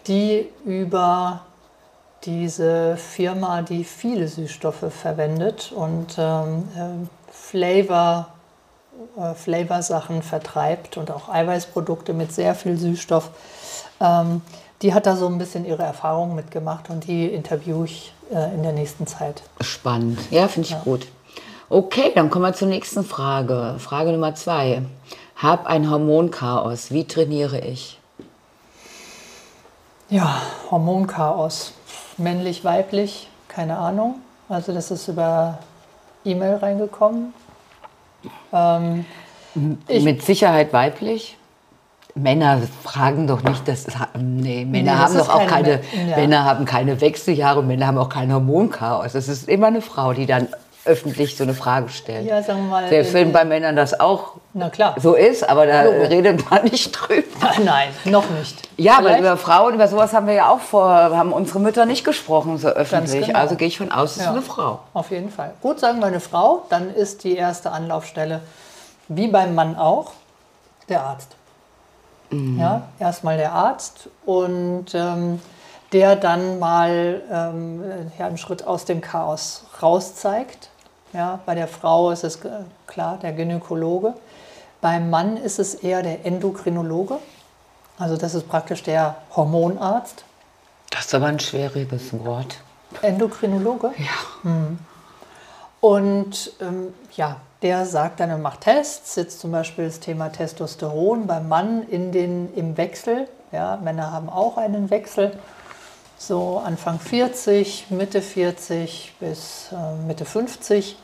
die 0.08 0.48
über 0.64 1.42
diese 2.24 2.98
Firma, 2.98 3.62
die 3.62 3.84
viele 3.84 4.28
Süßstoffe 4.28 4.86
verwendet 4.90 5.72
und 5.76 6.16
ähm, 6.18 6.68
äh, 6.76 7.32
Flavor, 7.32 8.30
äh, 9.18 9.34
Flavor-Sachen 9.34 10.24
vertreibt 10.24 10.98
und 10.98 11.12
auch 11.12 11.30
Eiweißprodukte 11.30 12.14
mit 12.14 12.32
sehr 12.32 12.56
viel 12.56 12.78
Süßstoff. 12.78 13.30
Ähm, 14.02 14.42
die 14.82 14.94
hat 14.94 15.06
da 15.06 15.16
so 15.16 15.28
ein 15.28 15.38
bisschen 15.38 15.66
ihre 15.66 15.84
Erfahrungen 15.84 16.36
mitgemacht 16.36 16.90
und 16.90 17.08
die 17.08 17.28
interviewe 17.28 17.86
ich 17.86 18.14
äh, 18.32 18.54
in 18.54 18.64
der 18.64 18.74
nächsten 18.74 19.08
Zeit. 19.08 19.44
Spannend, 19.62 20.20
ja, 20.32 20.48
finde 20.48 20.68
ich 20.68 20.74
ja. 20.74 20.82
gut. 20.84 21.08
Okay, 21.70 22.12
dann 22.14 22.30
kommen 22.30 22.46
wir 22.46 22.54
zur 22.54 22.68
nächsten 22.68 23.04
Frage. 23.04 23.76
Frage 23.80 24.12
Nummer 24.12 24.36
zwei. 24.36 24.84
Hab 25.36 25.66
ein 25.66 25.90
Hormonchaos. 25.90 26.92
Wie 26.92 27.06
trainiere 27.06 27.60
ich? 27.60 28.00
Ja, 30.10 30.42
Hormonchaos. 30.70 31.74
Männlich, 32.18 32.64
weiblich, 32.64 33.28
keine 33.48 33.78
Ahnung. 33.78 34.16
Also 34.50 34.74
das 34.74 34.92
ist 34.92 35.08
über 35.08 35.60
E-Mail 36.24 36.56
reingekommen. 36.56 37.34
Ähm, 38.54 39.06
Mit 39.54 40.24
Sicherheit 40.24 40.74
weiblich. 40.74 41.38
Männer 42.18 42.62
fragen 42.84 43.28
doch 43.28 43.44
nicht, 43.44 43.68
dass 43.68 43.88
nee, 44.18 44.64
Männer 44.64 44.94
nee, 44.94 44.98
haben 44.98 45.18
doch 45.18 45.28
auch 45.28 45.48
keine, 45.48 45.80
keine 45.80 46.12
ja. 46.12 46.16
Männer 46.16 46.46
haben 46.46 46.64
keine 46.64 47.02
Wechseljahre, 47.02 47.62
Männer 47.62 47.88
haben 47.88 47.98
auch 47.98 48.08
kein 48.08 48.32
Hormonchaos. 48.34 49.12
Das 49.12 49.28
ist 49.28 49.50
immer 49.50 49.68
eine 49.68 49.82
Frau, 49.82 50.14
die 50.14 50.26
dann 50.26 50.48
öffentlich 50.86 51.36
so 51.36 51.44
eine 51.44 51.54
Frage 51.54 51.90
stellt. 51.90 52.26
Ja, 52.26 52.42
sagen 52.42 52.64
wir 52.64 52.70
mal. 52.70 52.90
Der 52.90 53.04
Film 53.04 53.34
bei 53.34 53.44
Männern 53.44 53.76
das 53.76 54.00
auch 54.00 54.36
so 54.98 55.16
ist, 55.16 55.48
aber 55.48 55.66
da 55.66 55.84
Logo. 55.84 56.04
redet 56.04 56.50
man 56.50 56.64
nicht 56.64 56.92
drüber. 56.92 57.52
Nein, 57.66 57.90
noch 58.06 58.30
nicht. 58.30 58.65
Ja, 58.78 58.98
Vielleicht? 58.98 59.20
aber 59.20 59.20
über 59.20 59.38
Frauen, 59.38 59.74
über 59.76 59.88
sowas 59.88 60.14
haben 60.14 60.28
wir 60.28 60.34
ja 60.34 60.50
auch 60.50 60.60
vor, 60.60 60.90
haben 60.90 61.32
unsere 61.32 61.60
Mütter 61.60 61.86
nicht 61.86 62.04
gesprochen 62.04 62.58
so 62.58 62.68
öffentlich. 62.68 63.28
Genau. 63.28 63.40
Also 63.40 63.56
gehe 63.56 63.68
ich 63.68 63.78
von 63.78 63.92
aus, 63.92 64.12
es 64.12 64.18
ja. 64.18 64.24
ist 64.24 64.30
eine 64.30 64.42
Frau. 64.42 64.80
Auf 64.94 65.12
jeden 65.12 65.30
Fall. 65.30 65.54
Gut, 65.62 65.80
sagen 65.80 66.00
wir 66.00 66.08
eine 66.08 66.20
Frau, 66.20 66.66
dann 66.70 66.94
ist 66.94 67.24
die 67.24 67.36
erste 67.36 67.72
Anlaufstelle, 67.72 68.42
wie 69.08 69.28
beim 69.28 69.56
Mann 69.56 69.78
auch, 69.78 70.12
der 70.90 71.04
Arzt. 71.04 71.36
Mhm. 72.32 72.60
Ja, 72.60 72.84
erstmal 73.00 73.38
der 73.38 73.54
Arzt 73.54 74.10
und 74.26 74.94
ähm, 74.94 75.40
der 75.94 76.16
dann 76.16 76.60
mal 76.60 77.22
ähm, 77.32 77.84
ja, 78.18 78.26
einen 78.26 78.38
Schritt 78.38 78.68
aus 78.68 78.86
dem 78.86 79.00
Chaos 79.00 79.66
raus 79.82 80.16
zeigt. 80.16 80.70
Ja, 81.14 81.40
bei 81.46 81.56
der 81.56 81.70
Frau 81.70 82.12
ist 82.12 82.26
es 82.26 82.40
klar 82.88 83.18
der 83.22 83.32
Gynäkologe. 83.32 84.16
Beim 84.82 85.10
Mann 85.10 85.38
ist 85.38 85.60
es 85.60 85.76
eher 85.76 86.04
der 86.04 86.26
Endokrinologe. 86.26 87.20
Also 87.98 88.18
das 88.18 88.36
ist 88.36 88.48
praktisch 88.48 88.84
der 88.84 89.16
Hormonarzt. 89.36 90.24
Das 90.90 91.06
ist 91.06 91.16
aber 91.16 91.28
ein 91.28 91.40
schwieriges 91.40 92.14
Wort. 92.26 92.58
Endokrinologe? 93.02 93.92
Ja. 93.98 94.50
Mhm. 94.50 94.80
Und 95.82 96.52
ähm, 96.62 96.94
ja, 97.16 97.38
der 97.62 97.86
sagt 97.86 98.20
dann, 98.20 98.30
er 98.30 98.38
macht 98.38 98.62
Tests, 98.62 99.16
jetzt 99.16 99.40
zum 99.40 99.52
Beispiel 99.52 99.86
das 99.86 100.00
Thema 100.00 100.30
Testosteron 100.30 101.28
beim 101.28 101.48
Mann 101.48 101.84
in 101.84 102.12
den, 102.12 102.54
im 102.56 102.78
Wechsel. 102.78 103.28
Ja, 103.52 103.78
Männer 103.78 104.12
haben 104.12 104.30
auch 104.30 104.58
einen 104.58 104.90
Wechsel, 104.90 105.38
so 106.18 106.62
Anfang 106.64 107.00
40, 107.00 107.88
Mitte 107.90 108.22
40 108.22 109.14
bis 109.20 109.70
äh, 109.72 110.06
Mitte 110.08 110.26
50. 110.26 110.98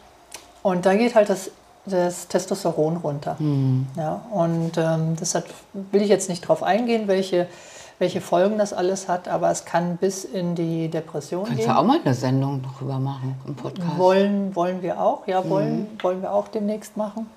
Und 0.63 0.85
da 0.85 0.95
geht 0.95 1.15
halt 1.15 1.29
das, 1.29 1.51
das 1.85 2.27
Testosteron 2.27 2.97
runter. 2.97 3.35
Mhm. 3.39 3.87
Ja, 3.97 4.21
und 4.31 4.77
ähm, 4.77 5.15
deshalb 5.19 5.45
will 5.73 6.01
ich 6.01 6.09
jetzt 6.09 6.29
nicht 6.29 6.41
drauf 6.41 6.63
eingehen, 6.63 7.07
welche 7.07 7.47
welche 8.01 8.19
Folgen 8.19 8.57
das 8.57 8.73
alles 8.73 9.07
hat, 9.07 9.27
aber 9.27 9.51
es 9.51 9.63
kann 9.63 9.97
bis 9.97 10.23
in 10.23 10.55
die 10.55 10.89
Depression 10.89 11.43
Kannst 11.45 11.59
gehen. 11.59 11.67
Kannst 11.67 11.79
du 11.79 11.81
auch 11.83 11.87
mal 11.87 11.99
eine 12.03 12.15
Sendung 12.15 12.63
darüber 12.63 12.97
machen 12.97 13.35
im 13.45 13.55
Podcast? 13.55 13.95
Wollen, 13.95 14.55
wollen 14.55 14.81
wir 14.81 14.99
auch, 14.99 15.27
ja, 15.27 15.47
wollen, 15.47 15.81
mhm. 15.81 16.03
wollen 16.03 16.21
wir 16.23 16.33
auch 16.33 16.47
demnächst 16.47 16.97
machen. 16.97 17.29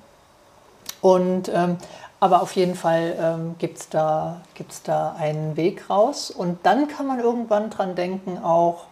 Und, 1.02 1.50
ähm, 1.54 1.76
aber 2.18 2.40
auf 2.40 2.56
jeden 2.56 2.76
Fall 2.76 3.14
ähm, 3.20 3.56
gibt 3.58 3.76
es 3.76 3.90
da, 3.90 4.40
gibt's 4.54 4.82
da 4.82 5.14
einen 5.18 5.54
Weg 5.58 5.90
raus. 5.90 6.30
Und 6.30 6.64
dann 6.64 6.88
kann 6.88 7.06
man 7.06 7.20
irgendwann 7.20 7.68
dran 7.68 7.94
denken, 7.94 8.38
auch 8.42 8.84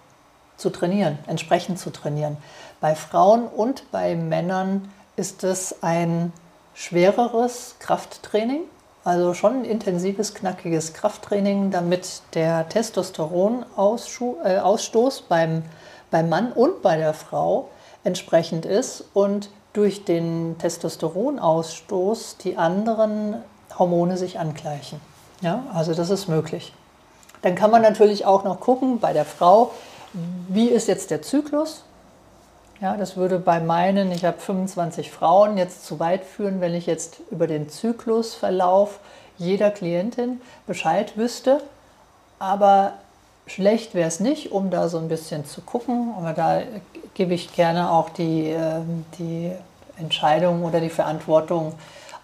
zu 0.58 0.68
trainieren, 0.68 1.18
entsprechend 1.26 1.78
zu 1.78 1.88
trainieren. 1.88 2.36
Bei 2.82 2.94
Frauen 2.94 3.46
und 3.46 3.90
bei 3.90 4.14
Männern 4.14 4.90
ist 5.16 5.44
es 5.44 5.82
ein 5.82 6.32
schwereres 6.74 7.76
Krafttraining. 7.78 8.62
Also 9.04 9.34
schon 9.34 9.60
ein 9.60 9.64
intensives, 9.64 10.34
knackiges 10.34 10.94
Krafttraining, 10.94 11.72
damit 11.72 12.22
der 12.34 12.68
Testosteronausstoß 12.68 15.20
äh, 15.20 15.22
beim, 15.28 15.64
beim 16.10 16.28
Mann 16.28 16.52
und 16.52 16.82
bei 16.82 16.96
der 16.96 17.14
Frau 17.14 17.68
entsprechend 18.04 18.64
ist 18.64 19.04
und 19.12 19.50
durch 19.72 20.04
den 20.04 20.56
Testosteronausstoß 20.58 22.36
die 22.38 22.56
anderen 22.56 23.42
Hormone 23.78 24.16
sich 24.16 24.38
angleichen. 24.38 25.00
Ja, 25.40 25.64
also 25.74 25.94
das 25.94 26.10
ist 26.10 26.28
möglich. 26.28 26.72
Dann 27.42 27.56
kann 27.56 27.70
man 27.70 27.82
natürlich 27.82 28.24
auch 28.24 28.44
noch 28.44 28.60
gucken 28.60 29.00
bei 29.00 29.12
der 29.12 29.24
Frau, 29.24 29.72
wie 30.48 30.68
ist 30.68 30.88
jetzt 30.88 31.10
der 31.10 31.22
Zyklus? 31.22 31.84
Ja, 32.82 32.96
das 32.96 33.16
würde 33.16 33.38
bei 33.38 33.60
meinen, 33.60 34.10
ich 34.10 34.24
habe 34.24 34.40
25 34.40 35.12
Frauen, 35.12 35.56
jetzt 35.56 35.86
zu 35.86 36.00
weit 36.00 36.24
führen, 36.24 36.60
wenn 36.60 36.74
ich 36.74 36.86
jetzt 36.86 37.20
über 37.30 37.46
den 37.46 37.68
Zyklusverlauf 37.68 38.98
jeder 39.38 39.70
Klientin 39.70 40.40
Bescheid 40.66 41.16
wüsste. 41.16 41.62
Aber 42.40 42.94
schlecht 43.46 43.94
wäre 43.94 44.08
es 44.08 44.18
nicht, 44.18 44.50
um 44.50 44.70
da 44.70 44.88
so 44.88 44.98
ein 44.98 45.06
bisschen 45.06 45.46
zu 45.46 45.60
gucken. 45.60 46.12
Aber 46.18 46.32
da 46.32 46.62
gebe 47.14 47.34
ich 47.34 47.54
gerne 47.54 47.88
auch 47.88 48.08
die, 48.08 48.48
ähm, 48.48 49.04
die 49.16 49.52
Entscheidung 49.96 50.64
oder 50.64 50.80
die 50.80 50.90
Verantwortung 50.90 51.74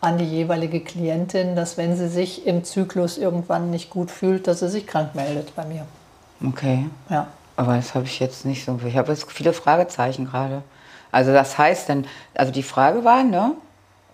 an 0.00 0.18
die 0.18 0.24
jeweilige 0.24 0.80
Klientin, 0.80 1.54
dass 1.54 1.76
wenn 1.76 1.96
sie 1.96 2.08
sich 2.08 2.48
im 2.48 2.64
Zyklus 2.64 3.16
irgendwann 3.16 3.70
nicht 3.70 3.90
gut 3.90 4.10
fühlt, 4.10 4.48
dass 4.48 4.58
sie 4.58 4.68
sich 4.68 4.88
krank 4.88 5.14
meldet 5.14 5.54
bei 5.54 5.64
mir. 5.64 5.86
Okay. 6.44 6.90
Ja. 7.10 7.28
Aber 7.58 7.74
das 7.74 7.96
habe 7.96 8.04
ich 8.04 8.20
jetzt 8.20 8.46
nicht 8.46 8.64
so. 8.64 8.78
Ich 8.86 8.96
habe 8.96 9.10
jetzt 9.10 9.30
viele 9.32 9.52
Fragezeichen 9.52 10.26
gerade. 10.26 10.62
Also 11.10 11.32
das 11.32 11.58
heißt 11.58 11.88
dann, 11.88 12.06
also 12.34 12.52
die 12.52 12.62
Frage 12.62 13.02
war, 13.02 13.24
ne, 13.24 13.54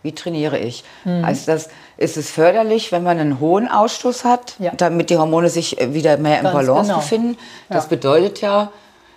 wie 0.03 0.13
trainiere 0.13 0.59
ich? 0.59 0.83
Mhm. 1.05 1.27
Heißt 1.27 1.47
das, 1.47 1.69
ist 1.99 2.17
es 2.17 2.31
förderlich, 2.31 2.91
wenn 2.91 3.03
man 3.03 3.19
einen 3.19 3.41
hohen 3.41 3.69
Ausstoß 3.69 4.25
hat, 4.25 4.57
ja. 4.61 4.73
damit 4.75 5.11
die 5.11 5.19
Hormone 5.19 5.51
sich 5.51 5.79
äh, 5.79 5.93
wieder 5.93 6.17
mehr 6.17 6.39
im 6.39 6.45
Balance 6.45 6.89
genau. 6.89 7.01
befinden? 7.01 7.37
Das 7.69 7.85
ja. 7.85 7.89
bedeutet 7.91 8.41
ja, 8.41 8.73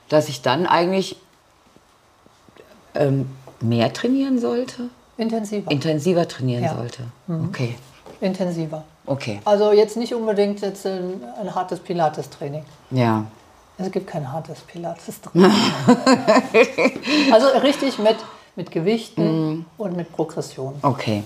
dass 0.10 0.28
ich 0.28 0.42
dann 0.42 0.66
eigentlich 0.68 1.16
ähm, 2.96 3.30
mehr 3.62 3.94
trainieren 3.94 4.40
sollte? 4.40 4.90
Intensiver. 5.16 5.72
Intensiver 5.72 6.28
trainieren 6.28 6.66
ja. 6.66 6.76
sollte. 6.76 7.04
Mhm. 7.28 7.46
Okay. 7.48 7.76
Intensiver. 8.20 8.84
Okay. 9.06 9.40
Also 9.46 9.72
jetzt 9.72 9.96
nicht 9.96 10.14
unbedingt 10.14 10.60
jetzt 10.60 10.86
ein, 10.86 11.22
ein 11.40 11.56
hartes 11.56 11.80
Pilates-Training. 11.80 12.66
Ja. 12.92 13.24
Es 13.80 13.92
gibt 13.92 14.08
kein 14.08 14.32
hartes 14.32 14.60
Pilates 14.62 15.22
drin. 15.34 15.52
also 17.32 17.48
richtig 17.60 18.00
mit, 18.00 18.16
mit 18.56 18.72
Gewichten 18.72 19.60
mm. 19.60 19.66
und 19.78 19.96
mit 19.96 20.12
Progression. 20.12 20.76
Okay, 20.82 21.24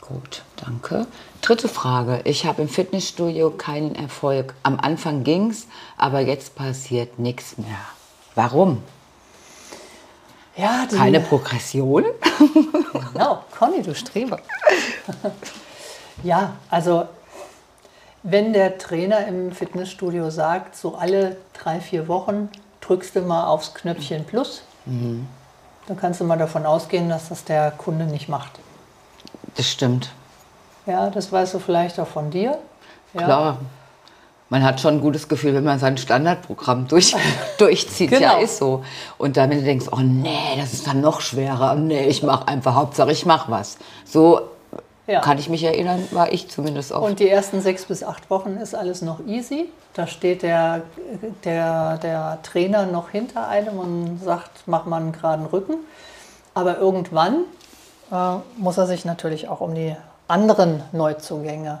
gut, 0.00 0.42
danke. 0.56 1.06
Dritte 1.42 1.68
Frage. 1.68 2.22
Ich 2.24 2.46
habe 2.46 2.62
im 2.62 2.68
Fitnessstudio 2.68 3.50
keinen 3.50 3.94
Erfolg. 3.94 4.54
Am 4.62 4.80
Anfang 4.80 5.24
ging 5.24 5.50
es, 5.50 5.66
aber 5.98 6.20
jetzt 6.20 6.54
passiert 6.54 7.18
nichts 7.18 7.58
mehr. 7.58 7.78
Warum? 8.34 8.82
Ja, 10.56 10.86
Keine 10.90 11.20
Progression? 11.20 12.04
genau, 13.12 13.44
Conny, 13.56 13.80
du 13.82 13.94
Streber. 13.94 14.40
ja, 16.24 16.56
also 16.68 17.06
wenn 18.30 18.52
der 18.52 18.78
Trainer 18.78 19.26
im 19.26 19.52
Fitnessstudio 19.52 20.30
sagt, 20.30 20.76
so 20.76 20.96
alle 20.96 21.36
drei, 21.54 21.80
vier 21.80 22.08
Wochen 22.08 22.50
drückst 22.80 23.16
du 23.16 23.20
mal 23.22 23.46
aufs 23.46 23.74
Knöpfchen 23.74 24.24
Plus, 24.24 24.62
mhm. 24.84 25.26
dann 25.86 25.96
kannst 25.96 26.20
du 26.20 26.24
mal 26.24 26.36
davon 26.38 26.66
ausgehen, 26.66 27.08
dass 27.08 27.30
das 27.30 27.44
der 27.44 27.70
Kunde 27.70 28.04
nicht 28.04 28.28
macht. 28.28 28.52
Das 29.56 29.66
stimmt. 29.66 30.10
Ja, 30.86 31.10
das 31.10 31.32
weißt 31.32 31.54
du 31.54 31.58
vielleicht 31.58 31.98
auch 31.98 32.06
von 32.06 32.30
dir. 32.30 32.58
Ja. 33.14 33.22
Klar. 33.22 33.58
Man 34.50 34.62
hat 34.62 34.80
schon 34.80 34.94
ein 34.94 35.00
gutes 35.02 35.28
Gefühl, 35.28 35.54
wenn 35.54 35.64
man 35.64 35.78
sein 35.78 35.98
Standardprogramm 35.98 36.88
durch, 36.88 37.14
durchzieht. 37.58 38.10
genau. 38.10 38.22
Ja, 38.22 38.38
ist 38.38 38.58
so. 38.58 38.82
Und 39.18 39.36
dann, 39.36 39.50
wenn 39.50 39.58
du 39.58 39.64
denkst, 39.64 39.86
oh 39.90 40.00
nee, 40.00 40.56
das 40.56 40.72
ist 40.72 40.86
dann 40.86 41.02
noch 41.02 41.20
schwerer. 41.20 41.74
Nee, 41.74 42.06
ich 42.06 42.22
mache 42.22 42.48
einfach, 42.48 42.74
Hauptsache 42.74 43.12
ich 43.12 43.26
mache 43.26 43.50
was. 43.50 43.76
So 44.06 44.48
ja. 45.08 45.20
Kann 45.20 45.38
ich 45.38 45.48
mich 45.48 45.64
erinnern, 45.64 46.06
war 46.10 46.32
ich 46.32 46.48
zumindest 46.48 46.92
auch. 46.92 47.02
Und 47.02 47.18
die 47.18 47.28
ersten 47.28 47.62
sechs 47.62 47.86
bis 47.86 48.04
acht 48.04 48.28
Wochen 48.28 48.58
ist 48.58 48.74
alles 48.74 49.00
noch 49.00 49.26
easy. 49.26 49.70
Da 49.94 50.06
steht 50.06 50.42
der, 50.42 50.82
der, 51.44 51.96
der 51.96 52.38
Trainer 52.42 52.84
noch 52.84 53.08
hinter 53.08 53.48
einem 53.48 53.78
und 53.78 54.20
sagt, 54.22 54.64
mach 54.66 54.84
mal 54.84 55.00
einen 55.00 55.12
geraden 55.12 55.46
Rücken. 55.46 55.76
Aber 56.52 56.76
irgendwann 56.76 57.44
äh, 58.12 58.36
muss 58.58 58.76
er 58.76 58.86
sich 58.86 59.06
natürlich 59.06 59.48
auch 59.48 59.62
um 59.62 59.74
die 59.74 59.96
anderen 60.28 60.82
Neuzugänge 60.92 61.80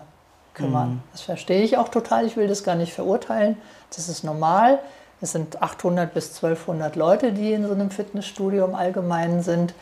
kümmern. 0.54 0.90
Mhm. 0.90 1.02
Das 1.12 1.20
verstehe 1.20 1.62
ich 1.62 1.76
auch 1.76 1.90
total. 1.90 2.24
Ich 2.24 2.36
will 2.36 2.48
das 2.48 2.64
gar 2.64 2.76
nicht 2.76 2.94
verurteilen. 2.94 3.58
Das 3.94 4.08
ist 4.08 4.24
normal. 4.24 4.78
Es 5.20 5.32
sind 5.32 5.60
800 5.60 6.14
bis 6.14 6.34
1200 6.36 6.96
Leute, 6.96 7.32
die 7.32 7.52
in 7.52 7.66
so 7.66 7.72
einem 7.74 7.90
Fitnessstudio 7.90 8.64
im 8.64 8.74
Allgemeinen 8.74 9.42
sind. 9.42 9.74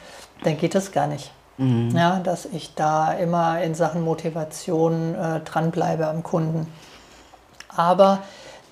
Dann 0.43 0.59
geht 0.59 0.75
das 0.75 0.91
gar 0.91 1.07
nicht. 1.07 1.31
Mhm. 1.59 1.97
Ja, 1.97 2.21
dass 2.21 2.45
ich 2.47 2.75
da 2.75 3.13
immer 3.13 3.63
in 3.63 3.75
Sachen 3.75 4.03
Motivation 4.03 5.15
äh, 5.15 5.41
dranbleibe 5.41 6.07
am 6.07 6.23
Kunden. 6.23 6.67
Aber 7.69 8.23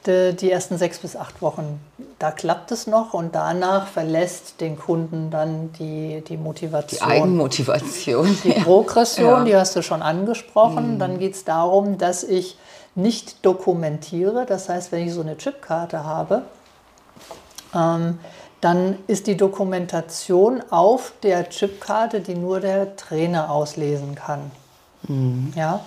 die, 0.07 0.35
die, 0.37 0.51
ersten 0.51 0.77
sechs 0.77 0.99
bis 0.99 1.17
acht 1.17 1.41
Wochen, 1.41 1.81
da 2.19 2.31
klappt 2.31 2.73
es 2.73 2.87
noch 2.87 3.15
und 3.15 3.35
danach 3.35 3.87
verlässt 3.87 4.61
den 4.61 4.79
Kunden 4.79 5.31
dann 5.31 5.73
die, 5.79 6.23
die 6.29 6.37
Motivation. 6.37 7.09
Die 7.09 7.15
Eigenmotivation. 7.15 8.39
Die 8.45 8.53
Progression, 8.53 9.41
ja. 9.41 9.45
die 9.45 9.57
hast 9.57 9.77
du 9.77 9.83
schon 9.83 10.03
angesprochen. 10.03 10.95
Mhm. 10.95 10.99
Dann 10.99 11.19
geht 11.19 11.35
es 11.35 11.45
darum, 11.45 11.97
dass 11.97 12.23
ich 12.23 12.59
nicht 12.95 13.45
dokumentiere. 13.45 14.45
Das 14.47 14.69
heißt, 14.69 14.93
wenn 14.93 15.07
ich 15.07 15.15
so 15.15 15.23
eine 15.23 15.37
Chipkarte 15.37 16.05
habe, 16.05 16.43
ähm, 17.75 18.19
dann 18.65 18.97
ist 19.09 19.27
die 19.27 19.37
Dokumentation 19.37 20.63
auf 20.71 21.13
der 21.23 21.51
Chipkarte, 21.51 22.21
die 22.21 22.35
nur 22.35 22.61
der 22.61 22.97
Trainer 22.97 23.51
auslesen 23.51 24.15
kann. 24.15 24.51
Mhm. 25.07 25.53
Ja? 25.55 25.85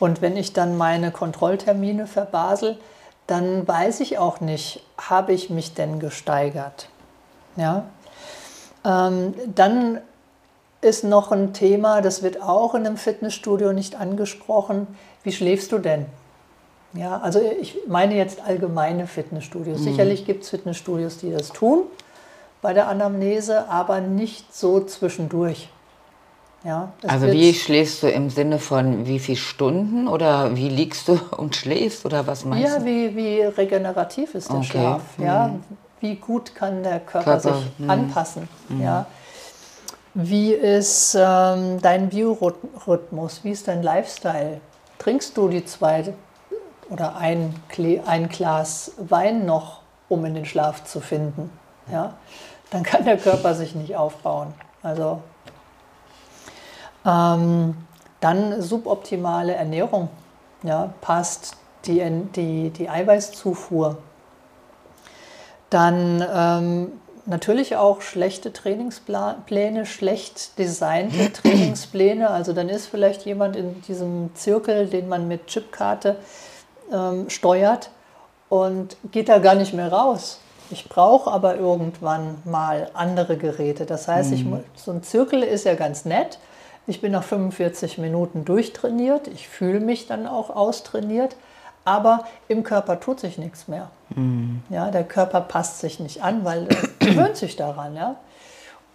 Und 0.00 0.22
wenn 0.22 0.36
ich 0.36 0.52
dann 0.52 0.76
meine 0.76 1.12
Kontrolltermine 1.12 2.08
verbasel, 2.08 2.78
dann 3.28 3.68
weiß 3.68 4.00
ich 4.00 4.18
auch 4.18 4.40
nicht, 4.40 4.84
habe 4.98 5.34
ich 5.34 5.50
mich 5.50 5.74
denn 5.74 6.00
gesteigert. 6.00 6.88
Ja? 7.54 7.84
Ähm, 8.84 9.32
dann 9.54 10.00
ist 10.80 11.04
noch 11.04 11.30
ein 11.30 11.52
Thema, 11.52 12.02
das 12.02 12.24
wird 12.24 12.42
auch 12.42 12.74
in 12.74 12.86
einem 12.86 12.96
Fitnessstudio 12.96 13.72
nicht 13.72 13.94
angesprochen. 13.94 14.88
Wie 15.22 15.30
schläfst 15.30 15.70
du 15.70 15.78
denn? 15.78 16.06
Ja, 16.92 17.18
also 17.18 17.40
ich 17.60 17.76
meine 17.86 18.16
jetzt 18.16 18.40
allgemeine 18.44 19.06
Fitnessstudios. 19.06 19.78
Mhm. 19.78 19.84
Sicherlich 19.84 20.24
gibt 20.24 20.42
es 20.42 20.50
Fitnessstudios, 20.50 21.18
die 21.18 21.30
das 21.30 21.50
tun 21.50 21.84
bei 22.66 22.72
der 22.72 22.88
Anamnese, 22.88 23.70
aber 23.70 24.00
nicht 24.00 24.52
so 24.52 24.80
zwischendurch. 24.80 25.68
Ja, 26.64 26.88
Also 27.06 27.28
wie 27.28 27.54
schläfst 27.54 28.02
du 28.02 28.08
im 28.08 28.28
Sinne 28.28 28.58
von 28.58 29.06
wie 29.06 29.20
viele 29.20 29.36
Stunden 29.36 30.08
oder 30.08 30.56
wie 30.56 30.68
liegst 30.68 31.06
du 31.06 31.16
und 31.36 31.54
schläfst 31.54 32.04
oder 32.04 32.26
was 32.26 32.44
meinst 32.44 32.66
Ja, 32.66 32.80
du? 32.80 32.84
wie, 32.84 33.14
wie 33.14 33.42
regenerativ 33.42 34.34
ist 34.34 34.48
der 34.48 34.56
Okay. 34.56 34.66
Schlaf? 34.66 35.02
Ja? 35.18 35.54
Wie 36.00 36.16
gut 36.16 36.56
kann 36.56 36.82
der 36.82 36.98
Körper, 36.98 37.38
Körper, 37.38 37.54
sich 37.54 37.70
mhm. 37.78 37.88
anpassen? 37.88 38.48
Ja? 38.80 39.06
Wie 40.14 40.52
ist 40.52 41.16
ähm, 41.16 41.80
dein 41.80 42.08
Biorhythmus? 42.08 43.44
Wie 43.44 43.52
ist 43.52 43.68
dein 43.68 43.84
Lifestyle? 43.84 44.60
Trinkst 44.98 45.36
du 45.36 45.46
die 45.46 45.64
zwei 45.64 46.12
oder 46.90 47.14
ein, 47.14 47.54
ein 48.06 48.28
Glas 48.28 48.90
Wein 48.98 49.46
noch, 49.46 49.82
um 50.08 50.24
in 50.24 50.34
den 50.34 50.46
Schlaf 50.46 50.82
zu 50.82 51.00
finden? 51.00 51.48
Ja? 51.90 52.14
Dann 52.70 52.82
kann 52.82 53.04
der 53.04 53.16
Körper 53.16 53.54
sich 53.54 53.74
nicht 53.74 53.96
aufbauen. 53.96 54.54
Also 54.82 55.22
ähm, 57.04 57.76
dann 58.20 58.60
suboptimale 58.60 59.54
Ernährung. 59.54 60.08
Ja, 60.62 60.92
passt 61.00 61.56
die, 61.84 62.02
die, 62.34 62.70
die 62.70 62.88
Eiweißzufuhr. 62.88 63.98
Dann 65.70 66.24
ähm, 66.32 66.92
natürlich 67.26 67.76
auch 67.76 68.00
schlechte 68.00 68.52
Trainingspläne, 68.52 69.86
schlecht 69.86 70.58
designte 70.58 71.32
Trainingspläne. 71.42 72.30
Also 72.30 72.52
dann 72.52 72.68
ist 72.68 72.86
vielleicht 72.86 73.24
jemand 73.26 73.56
in 73.56 73.80
diesem 73.82 74.34
Zirkel, 74.34 74.86
den 74.86 75.08
man 75.08 75.28
mit 75.28 75.46
Chipkarte 75.46 76.16
ähm, 76.92 77.30
steuert 77.30 77.90
und 78.48 78.96
geht 79.12 79.28
da 79.28 79.38
gar 79.38 79.54
nicht 79.54 79.74
mehr 79.74 79.92
raus. 79.92 80.40
Ich 80.70 80.88
brauche 80.88 81.30
aber 81.30 81.56
irgendwann 81.56 82.38
mal 82.44 82.90
andere 82.94 83.36
Geräte. 83.36 83.86
Das 83.86 84.08
heißt, 84.08 84.32
ich, 84.32 84.44
mu- 84.44 84.60
so 84.74 84.90
ein 84.92 85.02
Zirkel 85.02 85.42
ist 85.42 85.64
ja 85.64 85.74
ganz 85.74 86.04
nett. 86.04 86.38
Ich 86.86 87.00
bin 87.00 87.12
nach 87.12 87.22
45 87.24 87.98
Minuten 87.98 88.44
durchtrainiert. 88.44 89.28
Ich 89.28 89.48
fühle 89.48 89.80
mich 89.80 90.06
dann 90.06 90.26
auch 90.26 90.50
austrainiert. 90.50 91.36
Aber 91.84 92.24
im 92.48 92.64
Körper 92.64 92.98
tut 92.98 93.20
sich 93.20 93.38
nichts 93.38 93.68
mehr. 93.68 93.90
Ja, 94.70 94.90
der 94.90 95.04
Körper 95.04 95.40
passt 95.40 95.78
sich 95.80 96.00
nicht 96.00 96.22
an, 96.22 96.44
weil 96.44 96.66
er 96.68 96.88
gewöhnt 97.06 97.36
sich 97.36 97.54
daran. 97.56 97.94
Ja? 97.94 98.16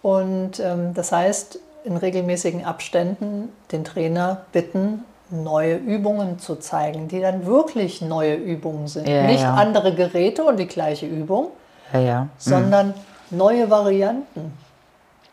Und 0.02 0.60
ähm, 0.60 0.92
das 0.94 1.12
heißt, 1.12 1.58
in 1.84 1.96
regelmäßigen 1.96 2.64
Abständen 2.64 3.48
den 3.72 3.84
Trainer 3.84 4.42
bitten, 4.52 5.04
neue 5.30 5.76
Übungen 5.76 6.38
zu 6.38 6.56
zeigen, 6.56 7.08
die 7.08 7.20
dann 7.20 7.46
wirklich 7.46 8.02
neue 8.02 8.34
Übungen 8.34 8.86
sind. 8.88 9.08
Ja, 9.08 9.22
Nicht 9.26 9.40
ja. 9.42 9.54
andere 9.54 9.94
Geräte 9.94 10.44
und 10.44 10.58
die 10.58 10.66
gleiche 10.66 11.06
Übung, 11.06 11.48
Ja, 11.92 12.00
ja. 12.00 12.28
sondern 12.38 12.94
neue 13.30 13.68
Varianten. 13.70 14.52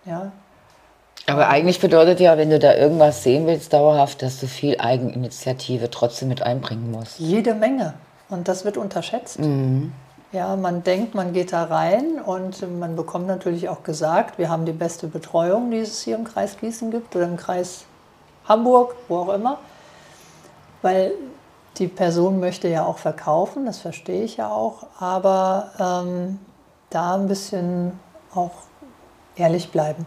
Ja, 0.06 0.32
Aber 1.28 1.50
eigentlich 1.50 1.80
bedeutet 1.80 2.20
ja, 2.20 2.38
wenn 2.38 2.50
du 2.50 2.58
da 2.58 2.74
irgendwas 2.76 3.24
sehen 3.24 3.46
willst 3.46 3.74
dauerhaft, 3.74 4.22
dass 4.22 4.40
du 4.40 4.48
viel 4.48 4.80
Eigeninitiative 4.80 5.90
trotzdem 5.90 6.30
mit 6.30 6.42
einbringen 6.42 6.92
musst. 6.92 7.20
jede 7.20 7.54
Menge. 7.54 7.94
Und 8.30 8.48
das 8.48 8.64
wird 8.66 8.78
unterschätzt. 8.78 9.40
Ja, 10.32 10.56
man 10.56 10.84
denkt, 10.84 11.16
man 11.16 11.34
geht 11.34 11.54
da 11.54 11.64
rein 11.64 12.22
und 12.24 12.80
man 12.80 12.96
bekommt 12.96 13.26
natürlich 13.26 13.68
auch 13.68 13.82
gesagt, 13.82 14.38
wir 14.38 14.50
haben 14.50 14.66
die 14.66 14.72
beste 14.72 15.08
Betreuung, 15.08 15.72
die 15.72 15.80
es 15.80 16.02
hier 16.02 16.16
im 16.16 16.24
Kreis 16.24 16.58
Gießen 16.60 16.92
gibt 16.92 17.16
oder 17.16 17.26
im 17.26 17.38
Kreis 17.38 17.86
Hamburg, 18.48 18.96
wo 19.08 19.18
auch 19.18 19.34
immer. 19.34 19.58
Weil 20.84 21.14
die 21.78 21.88
Person 21.88 22.40
möchte 22.40 22.68
ja 22.68 22.86
auch 22.86 23.00
verkaufen, 23.00 23.66
das 23.66 23.80
verstehe 23.80 24.24
ich 24.24 24.38
ja 24.38 24.50
auch, 24.50 24.86
aber 25.00 25.72
ähm, 25.80 26.40
da 26.90 27.16
ein 27.16 27.28
bisschen 27.28 28.00
auch 28.34 28.52
ehrlich 29.36 29.72
bleiben 29.72 30.06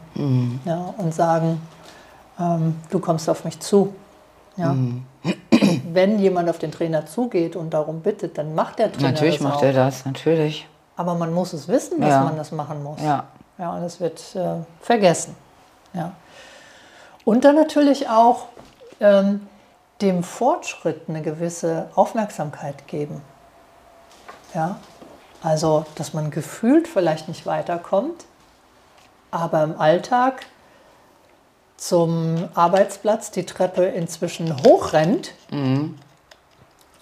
ja, 0.65 0.95
und 0.99 1.15
sagen, 1.15 1.61
ähm, 2.39 2.81
du 2.91 2.99
kommst 2.99 3.29
auf 3.29 3.45
mich 3.45 3.59
zu. 3.61 3.95
Ja. 4.57 4.77
Wenn 5.93 6.19
jemand 6.19 6.51
auf 6.51 6.59
den 6.59 6.71
Trainer 6.73 7.07
zugeht 7.07 7.57
und 7.57 7.71
darum 7.71 8.01
bittet, 8.01 8.37
dann 8.37 8.55
macht 8.55 8.79
der 8.79 8.93
Trainer 8.93 9.13
Natürlich 9.13 9.37
das 9.39 9.45
macht 9.45 9.59
auch. 9.59 9.63
er 9.63 9.73
das, 9.73 10.05
natürlich. 10.05 10.69
Aber 10.97 11.15
man 11.15 11.33
muss 11.33 11.53
es 11.55 11.69
wissen, 11.69 12.01
dass 12.01 12.11
Ja. 12.11 12.25
man 12.25 12.37
das 12.37 12.53
machen 12.53 12.83
muss. 12.83 13.01
Ja. 13.01 13.25
Ja, 13.59 13.75
und 13.75 13.83
das 13.83 14.01
wird 14.01 14.21
äh, 14.35 14.57
vergessen. 14.81 15.35
Ja. 15.95 16.13
Und 17.25 17.45
dann 17.45 17.55
natürlich 17.55 18.09
auch 18.09 18.47
ähm, 19.01 19.47
dem 20.01 20.23
Fortschritt 20.23 21.03
eine 21.09 21.23
gewisse 21.23 21.89
Aufmerksamkeit 21.95 22.87
geben. 22.89 23.23
Ja. 24.55 24.77
Also, 25.43 25.85
dass 25.97 26.15
man 26.15 26.31
gefühlt 26.31 26.87
vielleicht 26.87 27.29
nicht 27.29 27.47
weiterkommt, 27.47 28.25
aber 29.31 29.65
im 29.65 29.81
Alltag 29.81 30.47
zum 31.77 32.49
Arbeitsplatz 32.55 33.33
die 33.33 33.45
Treppe 33.45 33.85
inzwischen 33.85 34.57
hochrennt 34.63 35.35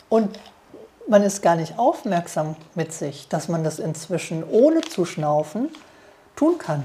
und 0.09 0.39
man 1.07 1.23
ist 1.23 1.43
gar 1.43 1.57
nicht 1.57 1.79
aufmerksam 1.79 2.57
mit 2.75 2.93
sich, 2.95 3.29
dass 3.29 3.49
man 3.49 3.63
das 3.63 3.79
inzwischen 3.79 4.43
ohne 4.49 4.81
zu 4.81 5.05
schnaufen 5.05 5.69
tun 6.37 6.57
kann. 6.57 6.85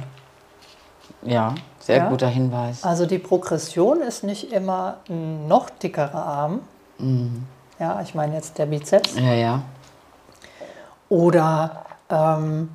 Ja, 1.21 1.55
sehr 1.79 1.97
Ja. 1.97 2.09
guter 2.09 2.27
Hinweis. 2.27 2.83
Also 2.83 3.05
die 3.05 3.19
Progression 3.19 4.01
ist 4.01 4.23
nicht 4.23 4.51
immer 4.51 4.97
ein 5.07 5.47
noch 5.47 5.69
dickerer 5.69 6.25
Arm. 6.25 6.61
Ja, 7.79 8.01
ich 8.01 8.13
meine 8.15 8.35
jetzt 8.35 8.57
der 8.57 8.65
Bizeps 8.65 9.15
Ja, 9.15 9.33
ja. 9.33 9.61
Oder 11.09 11.85
ähm, 12.09 12.69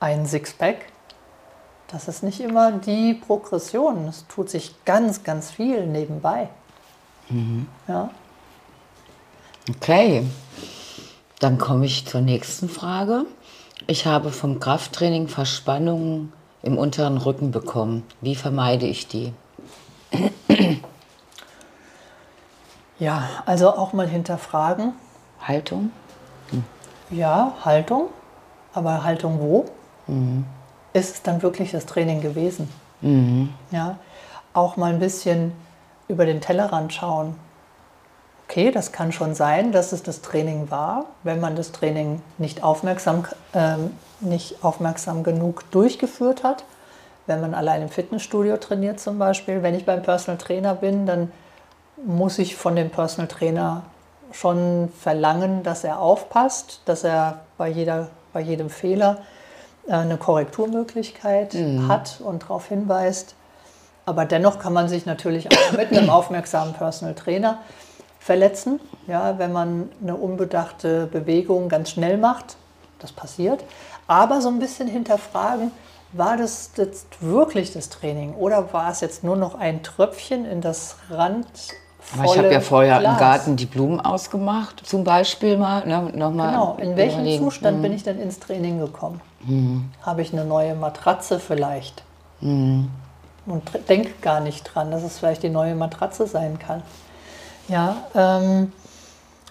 ein 0.00 0.26
Sixpack. 0.26 0.92
Das 1.88 2.08
ist 2.08 2.22
nicht 2.22 2.40
immer 2.40 2.72
die 2.72 3.14
Progression. 3.14 4.08
Es 4.08 4.26
tut 4.26 4.50
sich 4.50 4.74
ganz, 4.84 5.22
ganz 5.22 5.50
viel 5.50 5.86
nebenbei. 5.86 6.48
Ja. 7.88 8.10
Okay, 9.68 10.24
dann 11.40 11.58
komme 11.58 11.86
ich 11.86 12.06
zur 12.06 12.20
nächsten 12.20 12.68
Frage. 12.68 13.24
Ich 13.86 14.06
habe 14.06 14.30
vom 14.30 14.60
Krafttraining 14.60 15.28
Verspannungen 15.28 16.32
im 16.62 16.78
unteren 16.78 17.18
Rücken 17.18 17.50
bekommen. 17.50 18.04
Wie 18.20 18.34
vermeide 18.34 18.86
ich 18.86 19.08
die? 19.08 19.32
ja, 22.98 23.28
also 23.44 23.70
auch 23.70 23.92
mal 23.92 24.08
hinterfragen. 24.08 24.92
Haltung? 25.40 25.90
Ja, 27.10 27.54
Haltung. 27.64 28.08
Aber 28.74 29.04
Haltung 29.04 29.40
wo? 29.40 29.64
Ist 30.92 31.14
es 31.14 31.22
dann 31.22 31.42
wirklich 31.42 31.72
das 31.72 31.86
Training 31.86 32.20
gewesen? 32.20 32.68
Ja, 33.70 33.98
auch 34.52 34.76
mal 34.76 34.92
ein 34.92 34.98
bisschen 34.98 35.52
über 36.08 36.26
den 36.26 36.40
Tellerrand 36.40 36.92
schauen. 36.92 37.34
Okay, 38.48 38.70
das 38.70 38.92
kann 38.92 39.12
schon 39.12 39.34
sein, 39.34 39.72
dass 39.72 39.92
es 39.92 40.02
das 40.02 40.22
Training 40.22 40.70
war, 40.70 41.06
wenn 41.24 41.40
man 41.40 41.56
das 41.56 41.72
Training 41.72 42.22
nicht 42.38 42.62
aufmerksam, 42.62 43.24
ähm, 43.54 43.90
nicht 44.20 44.62
aufmerksam 44.62 45.24
genug 45.24 45.68
durchgeführt 45.72 46.44
hat. 46.44 46.64
Wenn 47.26 47.40
man 47.40 47.54
allein 47.54 47.82
im 47.82 47.88
Fitnessstudio 47.88 48.56
trainiert 48.56 49.00
zum 49.00 49.18
Beispiel. 49.18 49.62
Wenn 49.64 49.74
ich 49.74 49.84
beim 49.84 50.02
Personal 50.02 50.38
Trainer 50.38 50.76
bin, 50.76 51.06
dann 51.06 51.32
muss 52.04 52.38
ich 52.38 52.54
von 52.54 52.76
dem 52.76 52.90
Personal 52.90 53.26
Trainer 53.26 53.82
schon 54.32 54.90
verlangen, 54.98 55.62
dass 55.62 55.84
er 55.84 56.00
aufpasst, 56.00 56.80
dass 56.84 57.04
er 57.04 57.40
bei, 57.58 57.68
jeder, 57.68 58.08
bei 58.32 58.40
jedem 58.40 58.70
Fehler 58.70 59.18
äh, 59.86 59.92
eine 59.92 60.16
Korrekturmöglichkeit 60.16 61.56
hat 61.88 62.20
und 62.20 62.42
darauf 62.42 62.68
hinweist. 62.68 63.34
Aber 64.04 64.24
dennoch 64.24 64.58
kann 64.58 64.72
man 64.72 64.88
sich 64.88 65.06
natürlich 65.06 65.48
auch 65.50 65.72
mit 65.76 65.92
einem 65.92 66.10
aufmerksamen 66.10 66.74
Personal 66.74 67.14
Trainer 67.14 67.58
verletzen, 68.20 68.80
ja, 69.06 69.38
wenn 69.38 69.52
man 69.52 69.88
eine 70.02 70.16
unbedachte 70.16 71.06
Bewegung 71.06 71.68
ganz 71.68 71.90
schnell 71.90 72.18
macht. 72.18 72.56
Das 72.98 73.12
passiert. 73.12 73.62
Aber 74.06 74.40
so 74.40 74.48
ein 74.48 74.58
bisschen 74.58 74.88
hinterfragen, 74.88 75.70
war 76.12 76.36
das 76.36 76.70
jetzt 76.76 77.06
wirklich 77.20 77.72
das 77.72 77.88
Training 77.88 78.34
oder 78.34 78.72
war 78.72 78.90
es 78.90 79.00
jetzt 79.00 79.22
nur 79.22 79.36
noch 79.36 79.54
ein 79.54 79.82
Tröpfchen 79.82 80.44
in 80.44 80.60
das 80.60 80.96
Rand? 81.10 81.46
Aber 82.14 82.24
ich 82.24 82.38
habe 82.38 82.52
ja 82.52 82.60
vorher 82.60 82.98
Glas? 83.00 83.12
im 83.12 83.18
Garten 83.18 83.56
die 83.56 83.66
Blumen 83.66 84.00
ausgemacht, 84.00 84.86
zum 84.86 85.04
Beispiel 85.04 85.56
mal. 85.56 85.86
Ne, 85.86 86.12
noch 86.14 86.32
mal 86.32 86.50
Genau, 86.50 86.76
in 86.80 86.96
welchem 86.96 87.20
überlegen. 87.20 87.42
Mhm. 87.44 87.50
Zustand 87.50 87.82
bin 87.82 87.92
ich 87.92 88.02
denn 88.04 88.20
ins 88.20 88.38
Training 88.38 88.78
gekommen? 88.78 89.20
Habe 90.02 90.22
ich 90.22 90.32
eine 90.32 90.44
neue 90.44 90.74
Matratze 90.74 91.38
vielleicht? 91.38 92.02
Mhm. 92.40 92.90
Und 93.46 93.62
denke 93.88 94.10
gar 94.20 94.40
nicht 94.40 94.62
dran, 94.64 94.90
dass 94.90 95.02
es 95.02 95.18
vielleicht 95.18 95.42
die 95.42 95.50
neue 95.50 95.74
Matratze 95.74 96.26
sein 96.26 96.58
kann. 96.58 96.82
Ja, 97.68 97.96
ähm, 98.14 98.72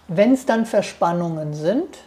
wenn 0.07 0.33
es 0.33 0.45
dann 0.45 0.65
Verspannungen 0.65 1.53
sind, 1.53 1.97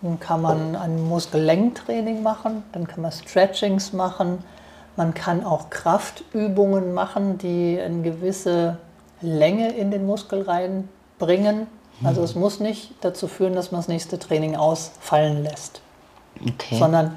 dann 0.00 0.18
kann 0.18 0.42
man 0.42 0.74
ein 0.74 1.08
Muskellenktraining 1.08 2.22
machen, 2.22 2.64
dann 2.72 2.86
kann 2.86 3.02
man 3.02 3.12
Stretchings 3.12 3.92
machen, 3.92 4.42
man 4.96 5.14
kann 5.14 5.44
auch 5.44 5.70
Kraftübungen 5.70 6.92
machen, 6.92 7.38
die 7.38 7.80
eine 7.80 8.02
gewisse 8.02 8.78
Länge 9.22 9.72
in 9.72 9.90
den 9.90 10.06
Muskel 10.06 10.42
reinbringen. 10.42 11.66
Also 12.04 12.22
es 12.22 12.34
muss 12.34 12.58
nicht 12.58 12.92
dazu 13.00 13.28
führen, 13.28 13.54
dass 13.54 13.70
man 13.70 13.80
das 13.80 13.88
nächste 13.88 14.18
Training 14.18 14.56
ausfallen 14.56 15.42
lässt 15.42 15.82
Okay. 16.40 16.76
sondern 16.78 17.16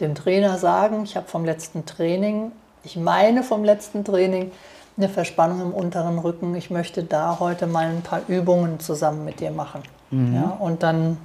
dem 0.00 0.14
Trainer 0.14 0.58
sagen, 0.58 1.04
ich 1.04 1.16
habe 1.16 1.26
vom 1.28 1.44
letzten 1.44 1.86
Training, 1.86 2.52
ich 2.84 2.96
meine 2.96 3.42
vom 3.42 3.64
letzten 3.64 4.04
Training, 4.04 4.52
eine 4.96 5.08
Verspannung 5.08 5.60
im 5.62 5.72
unteren 5.72 6.18
Rücken. 6.18 6.54
Ich 6.56 6.70
möchte 6.70 7.04
da 7.04 7.38
heute 7.38 7.66
mal 7.66 7.86
ein 7.86 8.02
paar 8.02 8.22
Übungen 8.26 8.80
zusammen 8.80 9.24
mit 9.24 9.40
dir 9.40 9.52
machen. 9.52 9.82
Ja, 10.10 10.56
und 10.58 10.82
dann 10.82 11.18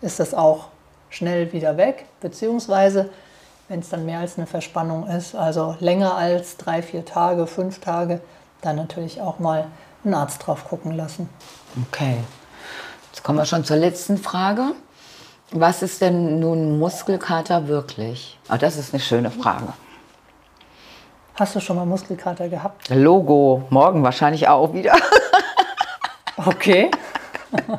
ist 0.00 0.20
das 0.20 0.34
auch 0.34 0.68
schnell 1.10 1.52
wieder 1.52 1.76
weg, 1.76 2.06
beziehungsweise 2.20 3.10
wenn 3.68 3.80
es 3.80 3.88
dann 3.88 4.06
mehr 4.06 4.20
als 4.20 4.38
eine 4.38 4.46
Verspannung 4.46 5.06
ist, 5.06 5.34
also 5.34 5.76
länger 5.80 6.14
als 6.14 6.56
drei, 6.56 6.80
vier 6.80 7.04
Tage, 7.04 7.46
fünf 7.46 7.80
Tage, 7.80 8.20
dann 8.64 8.76
natürlich 8.76 9.20
auch 9.20 9.38
mal 9.38 9.66
einen 10.04 10.14
Arzt 10.14 10.46
drauf 10.46 10.64
gucken 10.68 10.92
lassen. 10.96 11.28
Okay. 11.88 12.16
Jetzt 13.12 13.22
kommen 13.22 13.38
wir 13.38 13.44
schon 13.46 13.64
zur 13.64 13.76
letzten 13.76 14.18
Frage. 14.18 14.72
Was 15.52 15.82
ist 15.82 16.00
denn 16.00 16.40
nun 16.40 16.78
Muskelkater 16.78 17.68
wirklich? 17.68 18.38
Ah, 18.48 18.58
das 18.58 18.76
ist 18.76 18.92
eine 18.92 19.00
schöne 19.02 19.30
Frage. 19.30 19.72
Hast 21.38 21.54
du 21.54 21.60
schon 21.60 21.76
mal 21.76 21.86
Muskelkater 21.86 22.48
gehabt? 22.48 22.88
Logo, 22.90 23.64
morgen 23.70 24.02
wahrscheinlich 24.02 24.48
auch 24.48 24.72
wieder. 24.74 24.94
Okay. 26.36 26.90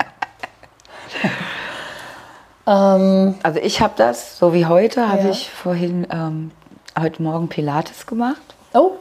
ähm, 2.68 3.36
Also 3.44 3.60
ich 3.60 3.82
habe 3.82 3.94
das, 3.98 4.38
so 4.38 4.54
wie 4.54 4.66
heute, 4.66 5.10
habe 5.10 5.24
Ja. 5.24 5.30
ich 5.30 5.52
vorhin 5.52 6.08
ähm, 6.10 6.52
heute 7.00 7.22
Morgen 7.22 7.50
Pilates 7.50 8.06
gemacht. 8.08 8.42
oh, 8.74 8.92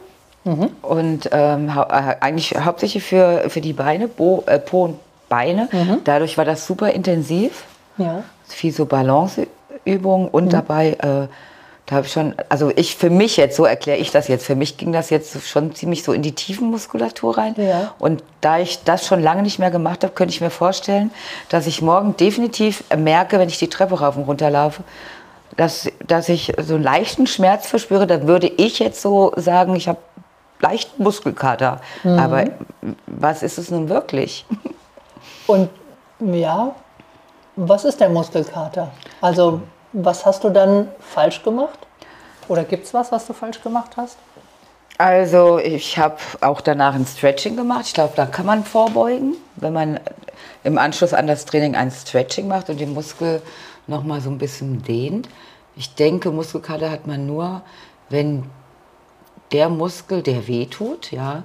Und 0.82 1.30
ähm, 1.32 1.74
hau 1.74 1.82
äh, 1.82 2.16
eigentlich 2.20 2.54
hauptsächlich 2.56 3.02
für, 3.02 3.48
für 3.48 3.60
die 3.60 3.72
Beine, 3.72 4.08
Bo, 4.08 4.44
äh, 4.46 4.58
Po 4.58 4.84
und 4.84 4.98
Beine. 5.28 5.68
Dadurch 6.04 6.36
war 6.38 6.44
das 6.44 6.66
super 6.66 6.90
intensiv. 6.90 7.64
ja. 7.98 8.22
Viel 8.46 8.72
so 8.72 8.84
Balanceübungen 8.84 10.28
und 10.28 10.52
dabei, 10.52 10.90
äh, 10.92 11.28
da 11.86 11.96
habe 11.96 12.06
ich 12.06 12.12
schon, 12.12 12.34
also 12.48 12.70
ich 12.76 12.96
für 12.96 13.10
mich 13.10 13.36
jetzt, 13.36 13.56
so 13.56 13.64
erkläre 13.64 13.98
ich 13.98 14.10
das 14.10 14.28
jetzt, 14.28 14.46
für 14.46 14.54
mich 14.54 14.76
ging 14.76 14.92
das 14.92 15.10
jetzt 15.10 15.46
schon 15.46 15.74
ziemlich 15.74 16.02
so 16.02 16.12
in 16.12 16.22
die 16.22 16.32
Tiefenmuskulatur 16.32 17.36
rein. 17.36 17.54
Ja. 17.56 17.94
Und 17.98 18.22
da 18.40 18.58
ich 18.58 18.84
das 18.84 19.06
schon 19.06 19.22
lange 19.22 19.42
nicht 19.42 19.58
mehr 19.58 19.70
gemacht 19.70 20.02
habe, 20.02 20.14
könnte 20.14 20.32
ich 20.32 20.40
mir 20.40 20.50
vorstellen, 20.50 21.10
dass 21.48 21.66
ich 21.66 21.82
morgen 21.82 22.16
definitiv 22.16 22.84
merke, 22.96 23.38
wenn 23.38 23.48
ich 23.48 23.58
die 23.58 23.68
Treppe 23.68 24.00
rauf 24.00 24.16
und 24.16 24.24
runter 24.24 24.50
laufe, 24.50 24.82
dass, 25.56 25.90
dass 26.06 26.28
ich 26.28 26.52
so 26.62 26.74
einen 26.74 26.84
leichten 26.84 27.26
Schmerz 27.26 27.66
verspüre. 27.66 28.06
Da 28.06 28.26
würde 28.26 28.46
ich 28.46 28.78
jetzt 28.78 29.02
so 29.02 29.32
sagen, 29.36 29.74
ich 29.74 29.88
habe 29.88 29.98
leichten 30.60 31.02
Muskelkater. 31.02 31.80
Aber 32.04 32.44
was 33.06 33.42
ist 33.42 33.58
es 33.58 33.70
nun 33.70 33.88
wirklich? 33.88 34.46
Und 35.46 35.68
ja, 36.20 36.74
was 37.56 37.84
ist 37.84 38.00
der 38.00 38.08
Muskelkater? 38.08 38.90
Also, 39.20 39.60
was 39.92 40.26
hast 40.26 40.42
du 40.44 40.50
dann 40.50 40.88
falsch 41.00 41.42
gemacht? 41.42 41.78
Oder 42.48 42.64
gibt 42.64 42.86
es 42.86 42.94
was, 42.94 43.12
was 43.12 43.26
du 43.26 43.32
falsch 43.32 43.62
gemacht 43.62 43.92
hast? 43.96 44.18
Also 44.98 45.58
ich 45.58 45.98
habe 45.98 46.16
auch 46.40 46.60
danach 46.60 46.94
ein 46.94 47.06
Stretching 47.06 47.56
gemacht. 47.56 47.86
Ich 47.86 47.94
glaube, 47.94 48.12
da 48.14 48.26
kann 48.26 48.46
man 48.46 48.64
vorbeugen, 48.64 49.34
wenn 49.56 49.72
man 49.72 50.00
im 50.62 50.78
Anschluss 50.78 51.12
an 51.12 51.26
das 51.26 51.46
Training 51.46 51.74
ein 51.74 51.90
Stretching 51.90 52.46
macht 52.46 52.70
und 52.70 52.78
den 52.78 52.94
Muskel 52.94 53.42
noch 53.86 54.04
mal 54.04 54.20
so 54.20 54.30
ein 54.30 54.38
bisschen 54.38 54.82
dehnt. 54.82 55.28
Ich 55.74 55.94
denke, 55.94 56.30
Muskelkater 56.30 56.90
hat 56.90 57.06
man 57.08 57.26
nur, 57.26 57.62
wenn 58.08 58.44
der 59.52 59.68
Muskel, 59.68 60.22
der 60.22 60.46
wehtut, 60.48 61.12
ja, 61.12 61.42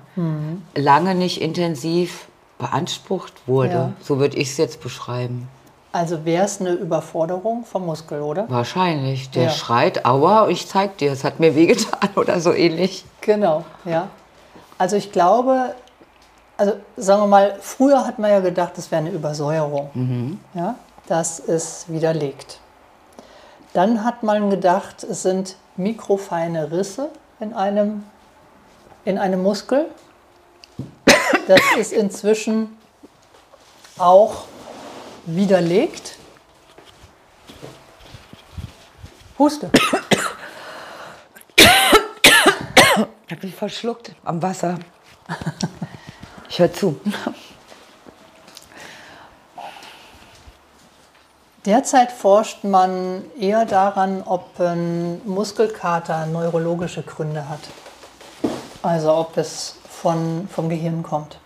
lange 0.75 1.15
nicht 1.15 1.41
intensiv 1.41 2.27
beansprucht 2.57 3.33
wurde. 3.47 3.71
Ja. 3.71 3.93
So 4.01 4.19
würde 4.19 4.37
ich 4.37 4.49
es 4.51 4.57
jetzt 4.57 4.81
beschreiben. 4.81 5.47
Also 5.91 6.23
wäre 6.23 6.45
es 6.45 6.59
eine 6.61 6.73
Überforderung 6.73 7.65
vom 7.65 7.85
Muskel, 7.85 8.21
oder? 8.21 8.45
Wahrscheinlich. 8.49 9.31
Der 9.31 9.45
Ja. 9.45 9.49
schreit, 9.49 10.05
aua, 10.05 10.47
ich 10.49 10.67
zeig 10.67 10.97
dir, 10.97 11.11
es 11.11 11.23
hat 11.23 11.39
mir 11.39 11.55
wehgetan 11.55 12.09
oder 12.15 12.39
so 12.41 12.53
ähnlich. 12.53 13.05
Genau, 13.21 13.63
ja. 13.85 14.07
Also 14.77 14.95
ich 14.97 15.11
glaube, 15.11 15.73
also 16.57 16.73
sagen 16.95 17.23
wir 17.23 17.27
mal, 17.27 17.55
früher 17.61 18.05
hat 18.05 18.19
man 18.19 18.29
ja 18.29 18.39
gedacht, 18.39 18.77
es 18.77 18.91
wäre 18.91 19.01
eine 19.01 19.09
Übersäuerung. 19.11 20.37
Ja, 20.53 20.75
das 21.07 21.39
ist 21.39 21.91
widerlegt. 21.91 22.59
Dann 23.73 24.03
hat 24.03 24.23
man 24.23 24.49
gedacht, 24.49 25.03
es 25.03 25.23
sind 25.23 25.55
mikrofeine 25.75 26.71
Risse 26.71 27.09
in 27.39 27.53
einem, 27.53 28.03
in 29.05 29.17
einem 29.17 29.41
Muskel. 29.41 29.87
Das 31.47 31.61
ist 31.77 31.93
inzwischen 31.93 32.77
auch 33.97 34.45
widerlegt. 35.25 36.17
Huste. 39.37 39.71
Ich 41.55 43.35
habe 43.35 43.45
mich 43.45 43.55
verschluckt 43.55 44.11
am 44.23 44.41
Wasser. 44.41 44.79
Ich 46.49 46.59
höre 46.59 46.73
zu. 46.73 46.99
Derzeit 51.65 52.11
forscht 52.11 52.63
man 52.63 53.23
eher 53.37 53.65
daran, 53.65 54.23
ob 54.25 54.59
ein 54.59 55.21
Muskelkater 55.25 56.25
neurologische 56.25 57.03
Gründe 57.03 57.49
hat. 57.49 57.59
Also 58.81 59.13
ob 59.13 59.35
es 59.35 59.75
von, 59.89 60.47
vom 60.49 60.69
Gehirn 60.69 61.03
kommt. 61.03 61.39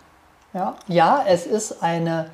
Ja, 0.54 0.76
ja, 0.88 1.24
es 1.28 1.48
ist 1.48 1.82
eine 1.82 2.30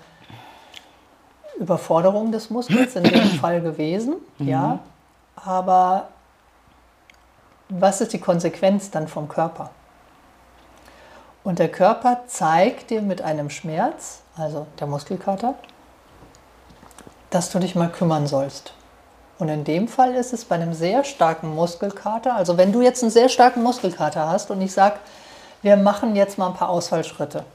Überforderung 1.58 2.34
des 2.34 2.50
Muskels 2.50 2.96
in 2.96 3.04
dem 3.04 3.30
Fall 3.40 3.62
gewesen, 3.62 4.16
ja, 4.40 4.80
aber 5.38 6.10
was 7.70 8.02
ist 8.02 8.12
die 8.12 8.20
Konsequenz 8.20 8.92
dann 8.92 9.08
vom 9.08 9.30
Körper? 9.30 9.70
Und 11.46 11.60
der 11.60 11.70
Körper 11.70 12.24
zeigt 12.28 12.90
dir 12.90 13.02
mit 13.02 13.22
einem 13.22 13.50
Schmerz, 13.50 14.22
also 14.36 14.68
der 14.80 14.88
Muskelkater, 14.88 15.56
dass 17.30 17.50
du 17.52 17.60
dich 17.60 17.76
mal 17.76 17.90
kümmern 17.90 18.28
sollst. 18.28 18.74
Und 19.38 19.50
in 19.50 19.64
dem 19.64 19.88
Fall 19.88 20.16
ist 20.16 20.34
es 20.34 20.46
bei 20.46 20.56
einem 20.56 20.74
sehr 20.74 21.04
starken 21.04 21.56
Muskelkater, 21.56 22.36
also 22.36 22.58
wenn 22.58 22.74
du 22.74 22.82
jetzt 22.82 23.04
einen 23.04 23.12
sehr 23.12 23.30
starken 23.30 23.64
Muskelkater 23.64 24.28
hast 24.28 24.52
und 24.52 24.62
ich 24.62 24.74
sage, 24.74 24.96
wir 25.62 25.78
machen 25.78 26.16
jetzt 26.16 26.38
mal 26.38 26.48
ein 26.48 26.56
paar 26.56 26.70
Ausfallschritte, 26.70 27.46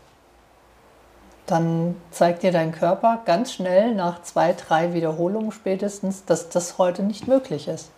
dann 1.46 1.96
zeigt 2.10 2.42
dir 2.42 2.52
dein 2.52 2.72
Körper 2.72 3.20
ganz 3.26 3.52
schnell 3.52 3.94
nach 3.94 4.22
zwei, 4.22 4.54
drei 4.54 4.94
Wiederholungen 4.94 5.52
spätestens, 5.52 6.24
dass 6.24 6.48
das 6.48 6.78
heute 6.78 7.02
nicht 7.02 7.28
möglich 7.28 7.68
ist. 7.68 7.90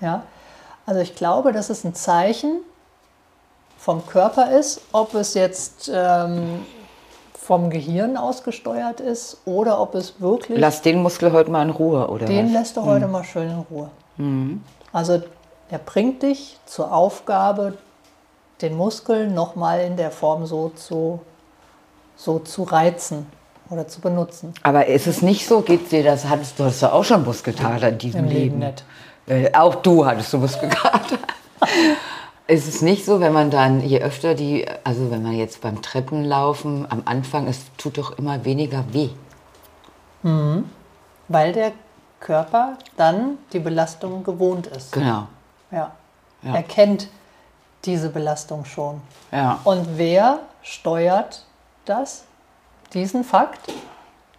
Ja? 0.00 0.22
Also 0.86 1.00
ich 1.00 1.16
glaube, 1.16 1.52
dass 1.52 1.70
es 1.70 1.82
ein 1.82 1.94
Zeichen 1.94 2.60
vom 3.76 4.06
Körper 4.06 4.52
ist, 4.52 4.82
ob 4.92 5.14
es 5.14 5.34
jetzt 5.34 5.90
ähm, 5.92 6.64
vom 7.44 7.68
Gehirn 7.68 8.16
ausgesteuert 8.16 9.00
ist 9.00 9.36
oder 9.44 9.78
ob 9.78 9.94
es 9.94 10.18
wirklich 10.18 10.58
Lass 10.58 10.80
den 10.80 11.02
Muskel 11.02 11.30
heute 11.30 11.50
mal 11.50 11.62
in 11.62 11.68
Ruhe, 11.70 12.08
oder 12.08 12.24
den 12.24 12.46
was? 12.46 12.52
lässt 12.52 12.76
du 12.78 12.82
heute 12.84 13.06
mal 13.06 13.22
schön 13.22 13.50
in 13.50 13.58
Ruhe. 13.70 13.90
Also 14.94 15.22
er 15.68 15.78
bringt 15.78 16.22
dich 16.22 16.58
zur 16.64 16.90
Aufgabe, 16.90 17.76
den 18.62 18.74
Muskel 18.78 19.28
nochmal 19.28 19.80
in 19.80 19.98
der 19.98 20.10
Form 20.10 20.46
so 20.46 20.70
zu, 20.70 21.20
so 22.16 22.38
zu 22.38 22.62
reizen 22.62 23.26
oder 23.68 23.86
zu 23.88 24.00
benutzen. 24.00 24.54
Aber 24.62 24.86
ist 24.86 25.06
es 25.06 25.20
nicht 25.20 25.46
so, 25.46 25.60
geht 25.60 25.92
dir 25.92 26.02
das, 26.02 26.24
hattest 26.26 26.58
du 26.58 26.64
hast 26.64 26.82
doch 26.82 26.92
auch 26.92 27.04
schon 27.04 27.24
Muskelkater 27.26 27.90
in 27.90 27.98
diesem 27.98 28.20
Im 28.20 28.28
Leben 28.30 28.40
Leben? 28.40 28.58
nicht. 28.60 28.84
Äh, 29.26 29.50
auch 29.54 29.74
du 29.74 30.06
hattest 30.06 30.32
du 30.32 30.38
Muskelkater. 30.38 31.18
ist 32.46 32.68
es 32.68 32.82
nicht 32.82 33.04
so, 33.04 33.20
wenn 33.20 33.32
man 33.32 33.50
dann, 33.50 33.80
je 33.80 34.00
öfter 34.00 34.34
die, 34.34 34.66
also 34.84 35.10
wenn 35.10 35.22
man 35.22 35.32
jetzt 35.32 35.60
beim 35.62 35.80
Treppenlaufen 35.80 36.90
am 36.90 37.02
Anfang, 37.06 37.46
es 37.46 37.64
tut 37.78 37.98
doch 37.98 38.18
immer 38.18 38.44
weniger 38.44 38.84
weh. 38.92 39.10
Weil 41.28 41.52
der 41.52 41.72
Körper 42.20 42.78
dann 42.96 43.38
die 43.52 43.58
Belastung 43.58 44.24
gewohnt 44.24 44.66
ist. 44.66 44.92
Genau. 44.92 45.28
Ja. 45.70 45.92
Ja. 46.42 46.54
Er 46.54 46.62
kennt 46.62 47.08
diese 47.84 48.08
Belastung 48.08 48.64
schon. 48.64 49.00
Ja. 49.30 49.60
Und 49.64 49.98
wer 49.98 50.40
steuert 50.62 51.44
das? 51.84 52.24
Diesen 52.92 53.24
Fakt? 53.24 53.72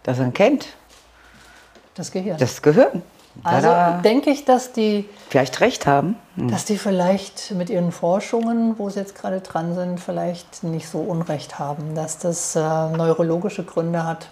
Das 0.02 0.18
man 0.18 0.32
kennt, 0.32 0.68
Das 1.94 2.10
Gehirn. 2.10 2.38
das 2.38 2.62
Gehirn. 2.62 3.02
Also 3.42 3.68
Tada. 3.68 3.98
denke 4.02 4.30
ich, 4.30 4.44
dass 4.44 4.72
die 4.72 5.08
vielleicht 5.28 5.60
recht 5.60 5.86
haben. 5.86 6.16
dass 6.36 6.64
die 6.64 6.78
vielleicht 6.78 7.52
mit 7.52 7.70
ihren 7.70 7.92
Forschungen, 7.92 8.78
wo 8.78 8.90
sie 8.90 9.00
jetzt 9.00 9.14
gerade 9.14 9.40
dran 9.40 9.74
sind, 9.74 10.00
vielleicht 10.00 10.62
nicht 10.64 10.88
so 10.88 10.98
Unrecht 10.98 11.58
haben, 11.58 11.94
dass 11.94 12.18
das 12.18 12.56
äh, 12.56 12.60
neurologische 12.60 13.64
Gründe 13.64 14.04
hat. 14.04 14.28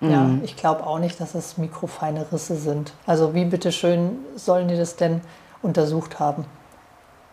Ja, 0.00 0.28
ich 0.42 0.56
glaube 0.56 0.86
auch 0.86 0.98
nicht, 0.98 1.18
dass 1.20 1.34
es 1.34 1.56
mikrofeine 1.56 2.26
Risse 2.30 2.56
sind. 2.56 2.92
Also 3.06 3.32
wie 3.32 3.46
bitteschön 3.46 4.18
sollen 4.34 4.68
die 4.68 4.76
das 4.76 4.96
denn 4.96 5.22
untersucht 5.62 6.20
haben? 6.20 6.44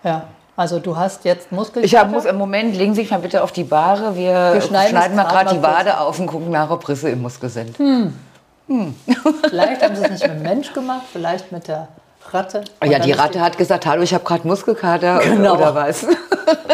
Ja, 0.03 0.27
also 0.55 0.79
du 0.79 0.95
hast 0.95 1.25
jetzt 1.25 1.51
Muskelkater. 1.51 2.05
Ich 2.05 2.11
muss 2.11 2.25
im 2.25 2.37
Moment, 2.37 2.75
legen 2.75 2.93
Sie 2.93 3.01
sich 3.01 3.11
mal 3.11 3.19
bitte 3.19 3.43
auf 3.43 3.51
die 3.51 3.63
Bahre. 3.63 4.15
Wir, 4.15 4.53
Wir 4.53 4.61
schneiden 4.61 4.91
schneiden, 4.91 5.15
mal 5.17 5.23
gerade 5.25 5.55
die. 5.55 5.61
Wade 5.61 5.99
auf 5.99 6.19
und 6.19 6.27
gucken 6.27 6.51
nach, 6.51 6.69
ob 6.69 6.87
Risse 6.87 7.09
im 7.09 7.21
Muskel 7.21 7.49
sind. 7.49 7.75
Vielleicht 8.67 9.81
haben 9.83 9.95
sie 9.95 10.03
es 10.03 10.09
nicht 10.11 10.21
mit 10.23 10.31
dem 10.31 10.41
Mensch 10.43 10.73
gemacht, 10.73 11.03
vielleicht 11.11 11.51
mit 11.51 11.67
der 11.67 11.87
Ratte. 12.31 12.63
Und 12.79 12.89
ja, 12.89 12.99
die 12.99 13.11
Ratte 13.11 13.41
hat 13.41 13.57
gesagt, 13.57 13.85
hallo, 13.85 14.01
ich 14.01 14.13
habe 14.13 14.23
gerade 14.23 14.47
Muskelkater 14.47 15.19
Genau. 15.19 15.55
oder 15.55 15.75
was. 15.75 16.05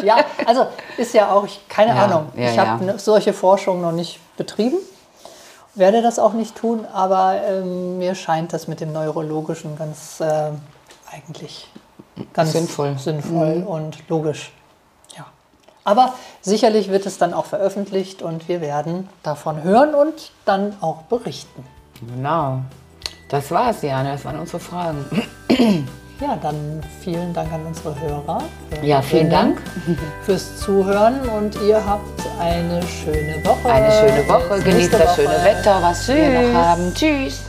Ja, 0.04 0.18
also 0.46 0.68
ist 0.98 1.14
ja 1.14 1.32
auch, 1.32 1.46
keine 1.68 1.92
Ja, 1.96 2.06
Ahnung. 2.06 2.30
ja, 2.36 2.50
ich 2.52 2.58
habe 2.58 2.84
ja. 2.86 2.98
solche 2.98 3.34
Forschung 3.34 3.82
noch 3.82 3.92
nicht 3.92 4.20
betrieben, 4.38 4.78
werde 5.76 6.02
das 6.02 6.18
auch 6.20 6.34
nicht 6.34 6.56
tun, 6.56 6.86
aber 6.92 7.36
ähm, 7.48 7.98
mir 8.00 8.16
scheint 8.16 8.52
das 8.54 8.68
mit 8.68 8.80
dem 8.82 8.92
Neurologischen 8.94 9.78
ganz 9.78 10.20
äh, 10.22 10.52
eigentlich 11.12 11.70
ganz 12.34 12.54
Sinnvoll. 12.54 12.98
sinnvoll 12.98 13.64
und 13.68 14.08
logisch. 14.10 14.52
Ja. 15.18 15.26
Aber 15.84 16.14
sicherlich 16.42 16.90
wird 16.90 17.06
es 17.06 17.18
dann 17.18 17.34
auch 17.34 17.46
veröffentlicht 17.46 18.22
und 18.22 18.48
wir 18.48 18.60
werden 18.62 19.08
davon 19.22 19.64
hören 19.64 19.94
und 19.94 20.32
dann 20.46 20.76
auch 20.82 21.04
berichten. 21.04 21.64
Genau. 22.08 22.62
Das 23.30 23.52
war's, 23.52 23.82
Jana. 23.82 24.14
Das 24.14 24.26
waren 24.26 24.40
unsere 24.40 24.60
Fragen. 24.60 25.06
Ja, 26.22 26.36
dann 26.42 26.82
vielen 27.02 27.34
Dank 27.34 27.50
an 27.54 27.66
unsere 27.66 27.98
Hörer. 27.98 28.44
Ja, 28.82 29.02
vielen 29.02 29.30
Dank. 29.30 29.62
fürs 30.26 30.58
Zuhören 30.60 31.22
und 31.30 31.56
ihr 31.62 31.82
habt 31.86 32.22
eine 32.38 32.82
schöne 32.84 33.42
Woche. 33.46 33.70
Eine 33.70 33.90
schöne 33.90 34.28
Woche. 34.28 34.62
Genießt 34.62 34.94
das 34.94 35.16
schöne 35.16 35.30
Woche. 35.30 35.46
Wetter, 35.46 35.82
was 35.82 36.08
wir 36.10 36.42
noch 36.42 36.54
haben. 36.54 36.94
Tschüss. 36.94 37.44